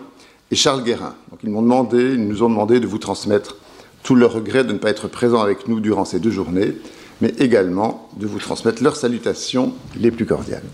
et 0.50 0.56
Charles 0.56 0.82
Guérin. 0.82 1.14
Donc 1.30 1.38
ils 1.44 1.48
m'ont 1.48 1.62
demandé, 1.62 2.14
ils 2.14 2.26
nous 2.26 2.42
ont 2.42 2.48
demandé 2.48 2.80
de 2.80 2.88
vous 2.88 2.98
transmettre 2.98 3.56
tout 4.02 4.16
leur 4.16 4.32
regret 4.32 4.64
de 4.64 4.72
ne 4.72 4.78
pas 4.78 4.90
être 4.90 5.06
présents 5.06 5.40
avec 5.40 5.68
nous 5.68 5.78
durant 5.78 6.04
ces 6.04 6.18
deux 6.18 6.32
journées, 6.32 6.74
mais 7.20 7.28
également 7.38 8.08
de 8.16 8.26
vous 8.26 8.40
transmettre 8.40 8.82
leurs 8.82 8.96
salutations 8.96 9.72
les 9.96 10.10
plus 10.10 10.26
cordiales. 10.26 10.64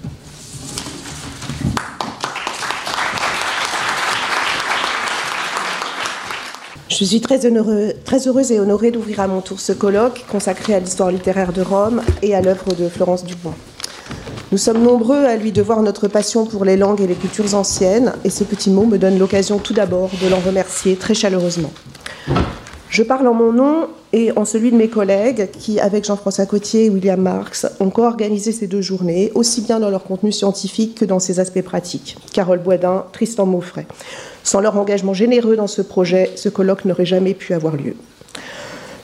Je 6.88 7.04
suis 7.04 7.20
très, 7.20 7.38
très 7.38 8.28
heureuse 8.28 8.50
et 8.50 8.58
honorée 8.60 8.92
d'ouvrir 8.92 9.20
à 9.20 9.28
mon 9.28 9.42
tour 9.42 9.60
ce 9.60 9.72
colloque 9.72 10.24
consacré 10.30 10.74
à 10.74 10.80
l'histoire 10.80 11.10
littéraire 11.10 11.52
de 11.52 11.60
Rome 11.60 12.00
et 12.22 12.34
à 12.34 12.40
l'œuvre 12.40 12.74
de 12.74 12.88
Florence 12.88 13.24
Dupont. 13.24 13.52
Nous 14.52 14.58
sommes 14.58 14.82
nombreux 14.82 15.26
à 15.26 15.36
lui 15.36 15.52
devoir 15.52 15.80
notre 15.80 16.08
passion 16.08 16.44
pour 16.44 16.64
les 16.64 16.76
langues 16.76 17.00
et 17.00 17.06
les 17.06 17.14
cultures 17.14 17.54
anciennes, 17.54 18.12
et 18.24 18.30
ce 18.30 18.42
petit 18.42 18.68
mot 18.68 18.84
me 18.84 18.98
donne 18.98 19.16
l'occasion 19.16 19.58
tout 19.58 19.74
d'abord 19.74 20.10
de 20.20 20.28
l'en 20.28 20.40
remercier 20.40 20.96
très 20.96 21.14
chaleureusement. 21.14 21.70
Je 22.88 23.04
parle 23.04 23.28
en 23.28 23.34
mon 23.34 23.52
nom 23.52 23.86
et 24.12 24.32
en 24.32 24.44
celui 24.44 24.72
de 24.72 24.76
mes 24.76 24.88
collègues 24.88 25.50
qui, 25.52 25.78
avec 25.78 26.04
Jean-François 26.04 26.46
Cotier 26.46 26.86
et 26.86 26.90
William 26.90 27.20
Marx, 27.20 27.64
ont 27.78 27.90
co-organisé 27.90 28.50
ces 28.50 28.66
deux 28.66 28.80
journées, 28.80 29.30
aussi 29.36 29.60
bien 29.60 29.78
dans 29.78 29.88
leur 29.88 30.02
contenu 30.02 30.32
scientifique 30.32 30.96
que 30.96 31.04
dans 31.04 31.20
ses 31.20 31.38
aspects 31.38 31.62
pratiques. 31.62 32.16
Carole 32.32 32.58
Boisdin, 32.58 33.04
Tristan 33.12 33.46
Mauffray. 33.46 33.86
Sans 34.42 34.58
leur 34.58 34.76
engagement 34.76 35.14
généreux 35.14 35.54
dans 35.54 35.68
ce 35.68 35.80
projet, 35.80 36.28
ce 36.34 36.48
colloque 36.48 36.86
n'aurait 36.86 37.06
jamais 37.06 37.34
pu 37.34 37.54
avoir 37.54 37.76
lieu. 37.76 37.94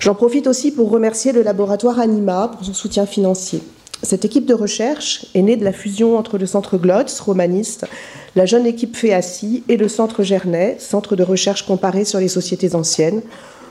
J'en 0.01 0.17
profite 0.17 0.49
aussi 0.49 0.73
pour 0.73 0.91
remercier 0.91 1.31
le 1.31 1.43
laboratoire 1.43 2.01
Anima 2.01 2.51
pour 2.53 2.67
son 2.67 2.75
soutien 2.75 3.07
financier. 3.07 3.63
Cette 4.03 4.25
équipe 4.25 4.47
de 4.47 4.55
recherche 4.55 5.27
est 5.35 5.43
née 5.43 5.57
de 5.57 5.65
la 5.65 5.73
fusion 5.73 6.19
entre 6.19 6.39
le 6.39 6.47
centre 6.47 6.77
Glotz, 6.77 7.21
romaniste, 7.21 7.87
la 8.35 8.47
jeune 8.47 8.67
équipe 8.67 8.97
FEACI 8.97 9.65
et 9.69 9.77
le 9.77 9.89
centre 9.89 10.23
Gernet, 10.23 10.77
centre 10.79 11.17
de 11.17 11.23
recherche 11.23 11.67
comparé 11.67 12.05
sur 12.05 12.21
les 12.21 12.29
sociétés 12.29 12.75
anciennes, 12.75 13.23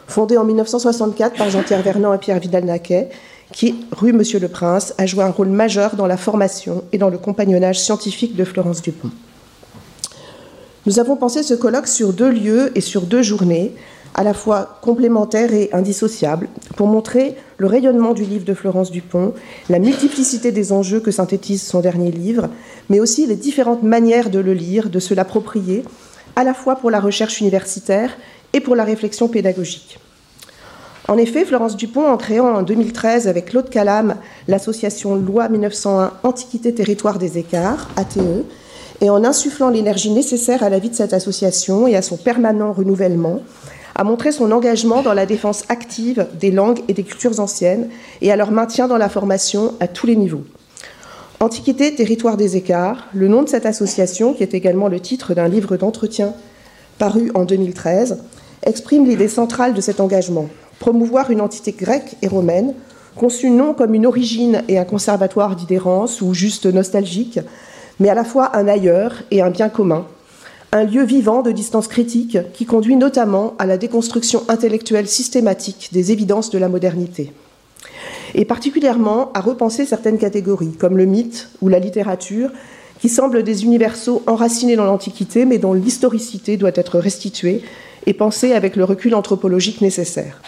fondé 0.07 0.37
en 0.37 0.43
1964 0.43 1.37
par 1.37 1.49
Jean-Pierre 1.49 1.83
Vernant 1.83 2.13
et 2.13 2.17
Pierre 2.17 2.39
Vidal-Naquet, 2.39 3.09
qui, 3.51 3.75
rue 3.91 4.13
Monsieur 4.13 4.39
le 4.39 4.47
Prince, 4.47 4.95
a 4.97 5.05
joué 5.05 5.23
un 5.23 5.29
rôle 5.29 5.49
majeur 5.49 5.95
dans 5.95 6.07
la 6.07 6.17
formation 6.17 6.83
et 6.91 6.97
dans 6.97 7.09
le 7.09 7.17
compagnonnage 7.17 7.79
scientifique 7.79 8.35
de 8.35 8.43
Florence 8.43 8.81
Dupont. 8.81 9.11
Nous 10.85 10.99
avons 10.99 11.15
pensé 11.15 11.43
ce 11.43 11.53
colloque 11.53 11.87
sur 11.87 12.13
deux 12.13 12.29
lieux 12.29 12.71
et 12.75 12.81
sur 12.81 13.03
deux 13.03 13.21
journées, 13.21 13.73
à 14.15 14.23
la 14.23 14.33
fois 14.33 14.79
complémentaires 14.81 15.53
et 15.53 15.69
indissociables, 15.73 16.47
pour 16.77 16.87
montrer 16.87 17.35
le 17.57 17.67
rayonnement 17.67 18.13
du 18.13 18.23
livre 18.23 18.45
de 18.45 18.53
Florence 18.53 18.89
Dupont, 18.89 19.33
la 19.69 19.77
multiplicité 19.77 20.53
des 20.53 20.71
enjeux 20.71 21.01
que 21.01 21.11
synthétise 21.11 21.61
son 21.61 21.81
dernier 21.81 22.11
livre, 22.11 22.47
mais 22.89 23.01
aussi 23.01 23.27
les 23.27 23.35
différentes 23.35 23.83
manières 23.83 24.29
de 24.29 24.39
le 24.39 24.53
lire, 24.53 24.89
de 24.89 24.99
se 24.99 25.13
l'approprier, 25.13 25.83
à 26.37 26.45
la 26.45 26.53
fois 26.53 26.77
pour 26.77 26.91
la 26.91 27.01
recherche 27.01 27.41
universitaire 27.41 28.17
et 28.53 28.61
pour 28.61 28.75
la 28.75 28.85
réflexion 28.85 29.27
pédagogique. 29.27 29.99
En 31.09 31.17
effet, 31.17 31.43
Florence 31.43 31.75
Dupont, 31.75 32.07
en 32.07 32.17
créant 32.17 32.55
en 32.55 32.63
2013 32.63 33.27
avec 33.27 33.47
Claude 33.47 33.69
Calam 33.69 34.15
l'association 34.47 35.15
Loi 35.15 35.49
1901 35.49 36.13
Antiquité 36.23 36.73
Territoire 36.73 37.19
des 37.19 37.37
Écarts, 37.37 37.89
ATE, 37.97 38.45
et 39.01 39.09
en 39.09 39.25
insufflant 39.25 39.69
l'énergie 39.69 40.09
nécessaire 40.09 40.63
à 40.63 40.69
la 40.69 40.79
vie 40.79 40.89
de 40.89 40.95
cette 40.95 41.13
association 41.13 41.85
et 41.85 41.97
à 41.97 42.01
son 42.01 42.15
permanent 42.15 42.71
renouvellement, 42.71 43.41
a 43.95 44.03
montré 44.03 44.33
son 44.33 44.51
engagement 44.51 45.01
dans 45.01 45.13
la 45.13 45.25
défense 45.25 45.63
active 45.69 46.27
des 46.39 46.51
langues 46.51 46.81
et 46.87 46.93
des 46.93 47.03
cultures 47.03 47.39
anciennes 47.39 47.89
et 48.21 48.31
à 48.31 48.35
leur 48.35 48.51
maintien 48.51 48.87
dans 48.87 48.97
la 48.97 49.09
formation 49.09 49.73
à 49.79 49.87
tous 49.87 50.05
les 50.05 50.17
niveaux. 50.17 50.43
Antiquité, 51.39 51.95
territoire 51.95 52.37
des 52.37 52.57
écarts, 52.57 53.07
le 53.13 53.27
nom 53.27 53.43
de 53.43 53.49
cette 53.49 53.65
association, 53.65 54.33
qui 54.33 54.43
est 54.43 54.53
également 54.53 54.89
le 54.89 54.99
titre 54.99 55.33
d'un 55.33 55.47
livre 55.47 55.77
d'entretien 55.77 56.33
paru 56.97 57.31
en 57.35 57.45
2013, 57.45 58.23
exprime 58.63 59.05
l'idée 59.05 59.27
centrale 59.27 59.73
de 59.73 59.81
cet 59.81 59.99
engagement, 59.99 60.49
promouvoir 60.79 61.31
une 61.31 61.41
entité 61.41 61.71
grecque 61.71 62.15
et 62.21 62.27
romaine, 62.27 62.73
conçue 63.15 63.49
non 63.49 63.73
comme 63.73 63.93
une 63.93 64.05
origine 64.05 64.63
et 64.67 64.77
un 64.77 64.85
conservatoire 64.85 65.55
d'idhérence 65.55 66.21
ou 66.21 66.33
juste 66.33 66.65
nostalgique, 66.65 67.39
mais 67.99 68.09
à 68.09 68.13
la 68.13 68.25
fois 68.25 68.55
un 68.57 68.67
ailleurs 68.67 69.23
et 69.31 69.41
un 69.41 69.49
bien 69.49 69.69
commun, 69.69 70.05
un 70.71 70.83
lieu 70.83 71.03
vivant 71.03 71.41
de 71.41 71.51
distance 71.51 71.87
critique 71.87 72.37
qui 72.53 72.65
conduit 72.65 72.95
notamment 72.95 73.53
à 73.59 73.65
la 73.65 73.77
déconstruction 73.77 74.43
intellectuelle 74.47 75.07
systématique 75.07 75.89
des 75.93 76.11
évidences 76.11 76.49
de 76.49 76.57
la 76.57 76.69
modernité, 76.69 77.31
et 78.33 78.45
particulièrement 78.45 79.31
à 79.33 79.41
repenser 79.41 79.85
certaines 79.85 80.17
catégories, 80.17 80.73
comme 80.73 80.97
le 80.97 81.05
mythe 81.05 81.49
ou 81.61 81.69
la 81.69 81.79
littérature, 81.79 82.51
qui 82.99 83.09
semblent 83.09 83.43
des 83.43 83.63
universaux 83.63 84.23
enracinés 84.27 84.75
dans 84.75 84.85
l'Antiquité, 84.85 85.45
mais 85.45 85.57
dont 85.57 85.73
l'historicité 85.73 86.57
doit 86.57 86.71
être 86.75 86.99
restituée 86.99 87.63
et 88.05 88.13
pensée 88.13 88.53
avec 88.53 88.75
le 88.75 88.83
recul 88.83 89.15
anthropologique 89.15 89.81
nécessaire. 89.81 90.41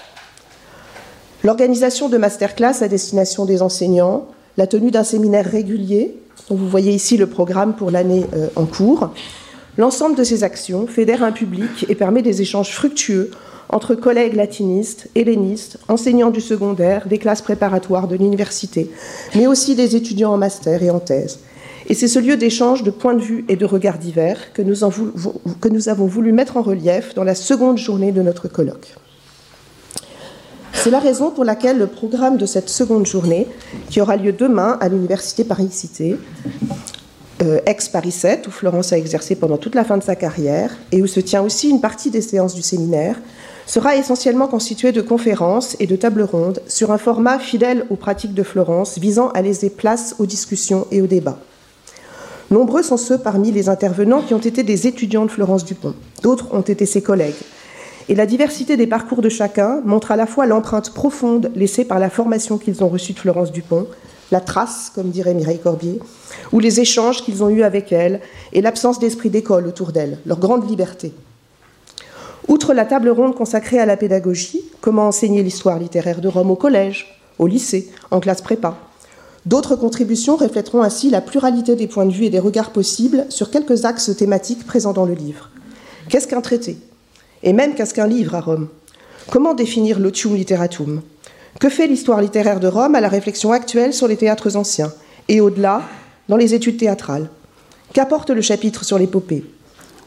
L'organisation 1.43 2.09
de 2.09 2.17
masterclass 2.17 2.81
à 2.81 2.87
destination 2.87 3.45
des 3.45 3.61
enseignants, 3.61 4.27
la 4.57 4.67
tenue 4.67 4.91
d'un 4.91 5.03
séminaire 5.03 5.45
régulier, 5.45 6.15
dont 6.49 6.55
vous 6.55 6.67
voyez 6.67 6.91
ici 6.91 7.17
le 7.17 7.27
programme 7.27 7.75
pour 7.75 7.91
l'année 7.91 8.25
euh, 8.33 8.47
en 8.55 8.65
cours, 8.65 9.11
L'ensemble 9.77 10.15
de 10.15 10.23
ces 10.23 10.43
actions 10.43 10.87
fédère 10.87 11.23
un 11.23 11.31
public 11.31 11.85
et 11.87 11.95
permet 11.95 12.23
des 12.23 12.41
échanges 12.41 12.73
fructueux 12.73 13.29
entre 13.69 13.95
collègues 13.95 14.33
latinistes, 14.33 15.07
hellénistes, 15.13 15.77
enseignants 15.87 16.31
du 16.31 16.41
secondaire, 16.41 17.07
des 17.07 17.17
classes 17.17 17.41
préparatoires 17.41 18.07
de 18.07 18.15
l'université, 18.15 18.89
mais 19.35 19.45
aussi 19.45 19.75
des 19.75 19.95
étudiants 19.95 20.33
en 20.33 20.37
master 20.37 20.81
et 20.81 20.89
en 20.89 20.99
thèse. 20.99 21.39
Et 21.89 21.93
c'est 21.93 22.07
ce 22.07 22.19
lieu 22.19 22.37
d'échange 22.37 22.83
de 22.83 22.91
points 22.91 23.13
de 23.13 23.21
vue 23.21 23.45
et 23.49 23.55
de 23.55 23.65
regards 23.65 23.97
divers 23.97 24.51
que 24.53 24.61
nous, 24.61 24.75
que 25.61 25.69
nous 25.69 25.89
avons 25.89 26.07
voulu 26.07 26.31
mettre 26.31 26.57
en 26.57 26.61
relief 26.61 27.13
dans 27.13 27.23
la 27.23 27.35
seconde 27.35 27.77
journée 27.77 28.11
de 28.11 28.21
notre 28.21 28.47
colloque. 28.47 28.95
C'est 30.73 30.91
la 30.91 30.99
raison 30.99 31.31
pour 31.31 31.43
laquelle 31.43 31.77
le 31.77 31.87
programme 31.87 32.37
de 32.37 32.45
cette 32.45 32.69
seconde 32.69 33.05
journée, 33.05 33.47
qui 33.89 34.01
aura 34.01 34.15
lieu 34.15 34.31
demain 34.31 34.77
à 34.79 34.89
l'Université 34.89 35.43
Paris-Cité, 35.43 36.17
euh, 37.43 37.59
ex-Paris 37.65 38.11
7, 38.11 38.47
où 38.47 38.51
Florence 38.51 38.93
a 38.93 38.97
exercé 38.97 39.35
pendant 39.35 39.57
toute 39.57 39.75
la 39.75 39.83
fin 39.83 39.97
de 39.97 40.03
sa 40.03 40.15
carrière, 40.15 40.75
et 40.91 41.01
où 41.01 41.07
se 41.07 41.19
tient 41.19 41.41
aussi 41.41 41.69
une 41.69 41.81
partie 41.81 42.09
des 42.09 42.21
séances 42.21 42.55
du 42.55 42.61
séminaire, 42.61 43.19
sera 43.67 43.95
essentiellement 43.95 44.47
constitué 44.47 44.91
de 44.91 45.01
conférences 45.01 45.75
et 45.79 45.87
de 45.87 45.95
tables 45.95 46.23
rondes 46.23 46.61
sur 46.67 46.91
un 46.91 46.97
format 46.97 47.37
fidèle 47.37 47.85
aux 47.89 47.95
pratiques 47.95 48.33
de 48.33 48.43
Florence 48.43 48.97
visant 48.97 49.29
à 49.29 49.41
laisser 49.41 49.69
place 49.69 50.15
aux 50.19 50.25
discussions 50.25 50.87
et 50.89 51.01
aux 51.01 51.07
débats. 51.07 51.37
Nombreux 52.49 52.81
sont 52.81 52.97
ceux 52.97 53.17
parmi 53.17 53.51
les 53.51 53.67
intervenants 53.67 54.21
qui 54.21 54.33
ont 54.33 54.39
été 54.39 54.63
des 54.63 54.87
étudiants 54.87 55.25
de 55.25 55.31
Florence 55.31 55.65
Dupont, 55.65 55.95
d'autres 56.23 56.53
ont 56.53 56.61
été 56.61 56.85
ses 56.85 57.01
collègues. 57.01 57.35
Et 58.09 58.15
la 58.15 58.25
diversité 58.25 58.77
des 58.77 58.87
parcours 58.87 59.21
de 59.21 59.27
chacun 59.27 59.81
montre 59.83 60.11
à 60.11 60.15
la 60.15 60.25
fois 60.25 60.45
l'empreinte 60.45 60.93
profonde 60.93 61.51
laissée 61.55 61.83
par 61.83 61.99
la 61.99 62.09
formation 62.09 62.57
qu'ils 62.57 62.85
ont 62.85 62.87
reçue 62.87 63.11
de 63.11 63.19
Florence 63.19 63.51
Dupont, 63.51 63.85
la 64.31 64.41
trace, 64.41 64.91
comme 64.93 65.09
dirait 65.09 65.33
Mireille 65.33 65.59
Corbier, 65.59 65.99
ou 66.51 66.59
les 66.59 66.79
échanges 66.79 67.23
qu'ils 67.23 67.43
ont 67.43 67.49
eus 67.49 67.63
avec 67.63 67.91
elle, 67.91 68.21
et 68.53 68.61
l'absence 68.61 68.99
d'esprit 68.99 69.29
d'école 69.29 69.67
autour 69.67 69.91
d'elle, 69.91 70.19
leur 70.25 70.39
grande 70.39 70.69
liberté. 70.69 71.13
Outre 72.47 72.73
la 72.73 72.85
table 72.85 73.09
ronde 73.09 73.35
consacrée 73.35 73.79
à 73.79 73.85
la 73.85 73.97
pédagogie, 73.97 74.61
comment 74.79 75.07
enseigner 75.07 75.43
l'histoire 75.43 75.79
littéraire 75.79 76.21
de 76.21 76.27
Rome 76.27 76.51
au 76.51 76.55
collège, 76.55 77.19
au 77.39 77.47
lycée, 77.47 77.89
en 78.09 78.19
classe 78.19 78.41
prépa, 78.41 78.77
d'autres 79.45 79.75
contributions 79.75 80.37
reflèteront 80.37 80.81
ainsi 80.81 81.09
la 81.09 81.21
pluralité 81.21 81.75
des 81.75 81.87
points 81.87 82.05
de 82.05 82.13
vue 82.13 82.25
et 82.25 82.29
des 82.29 82.39
regards 82.39 82.71
possibles 82.71 83.25
sur 83.29 83.51
quelques 83.51 83.85
axes 83.85 84.15
thématiques 84.15 84.65
présents 84.65 84.93
dans 84.93 85.05
le 85.05 85.13
livre. 85.13 85.49
Qu'est-ce 86.09 86.27
qu'un 86.27 86.41
traité? 86.41 86.77
Et 87.43 87.53
même 87.53 87.75
qu'est-ce 87.75 87.93
qu'un 87.93 88.07
livre 88.07 88.35
à 88.35 88.41
Rome? 88.41 88.69
Comment 89.29 89.53
définir 89.53 89.99
l'otium 89.99 90.35
literatum? 90.35 91.01
Que 91.59 91.69
fait 91.69 91.87
l'histoire 91.87 92.21
littéraire 92.21 92.59
de 92.59 92.67
Rome 92.67 92.95
à 92.95 93.01
la 93.01 93.09
réflexion 93.09 93.51
actuelle 93.51 93.93
sur 93.93 94.07
les 94.07 94.17
théâtres 94.17 94.55
anciens 94.55 94.93
et 95.27 95.41
au-delà, 95.41 95.81
dans 96.29 96.37
les 96.37 96.53
études 96.53 96.77
théâtrales? 96.77 97.29
Qu'apporte 97.93 98.29
le 98.29 98.41
chapitre 98.41 98.85
sur 98.85 98.99
l'épopée 98.99 99.43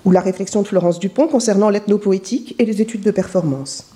ou 0.04 0.12
la 0.12 0.20
réflexion 0.20 0.62
de 0.62 0.68
Florence 0.68 1.00
Dupont 1.00 1.28
concernant 1.28 1.70
l'ethnopoétique 1.70 2.54
et 2.58 2.64
les 2.64 2.80
études 2.80 3.02
de 3.02 3.10
performance? 3.10 3.86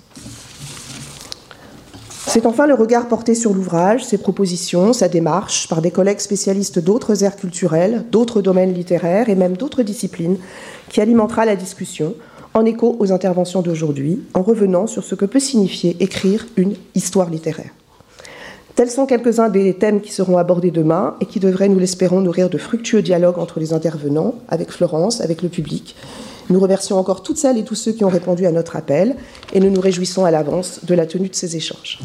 C'est 2.27 2.45
enfin 2.45 2.67
le 2.67 2.73
regard 2.73 3.07
porté 3.07 3.33
sur 3.33 3.53
l'ouvrage, 3.53 4.03
ses 4.03 4.17
propositions, 4.17 4.91
sa 4.91 5.07
démarche 5.07 5.69
par 5.69 5.81
des 5.81 5.91
collègues 5.91 6.19
spécialistes 6.19 6.79
d'autres 6.79 7.23
aires 7.23 7.37
culturelles, 7.37 8.03
d'autres 8.11 8.41
domaines 8.41 8.73
littéraires 8.73 9.29
et 9.29 9.35
même 9.35 9.55
d'autres 9.55 9.83
disciplines 9.83 10.37
qui 10.89 10.99
alimentera 10.99 11.45
la 11.45 11.55
discussion 11.55 12.15
en 12.55 12.65
écho 12.65 12.95
aux 12.99 13.11
interventions 13.11 13.61
d'aujourd'hui, 13.61 14.23
en 14.33 14.41
revenant 14.41 14.87
sur 14.87 15.03
ce 15.03 15.13
que 15.13 15.25
peut 15.25 15.41
signifier 15.41 15.97
écrire 15.99 16.47
une 16.55 16.75
histoire 16.95 17.29
littéraire. 17.29 17.69
Tels 18.75 18.89
sont 18.89 19.05
quelques-uns 19.05 19.49
des 19.49 19.75
thèmes 19.75 20.01
qui 20.01 20.11
seront 20.11 20.37
abordés 20.37 20.71
demain 20.71 21.15
et 21.21 21.25
qui 21.25 21.39
devraient, 21.39 21.69
nous 21.69 21.79
l'espérons, 21.79 22.21
nourrir 22.21 22.49
de 22.49 22.57
fructueux 22.57 23.01
dialogues 23.01 23.39
entre 23.39 23.59
les 23.59 23.73
intervenants, 23.73 24.35
avec 24.47 24.71
Florence, 24.71 25.21
avec 25.21 25.41
le 25.41 25.49
public. 25.49 25.95
Nous 26.49 26.59
remercions 26.59 26.97
encore 26.97 27.23
toutes 27.23 27.37
celles 27.37 27.57
et 27.57 27.63
tous 27.63 27.75
ceux 27.75 27.91
qui 27.91 28.03
ont 28.03 28.09
répondu 28.09 28.45
à 28.45 28.51
notre 28.51 28.75
appel 28.75 29.15
et 29.53 29.59
nous 29.59 29.69
nous 29.69 29.81
réjouissons 29.81 30.25
à 30.25 30.31
l'avance 30.31 30.85
de 30.85 30.93
la 30.93 31.05
tenue 31.05 31.29
de 31.29 31.35
ces 31.35 31.55
échanges. 31.55 31.99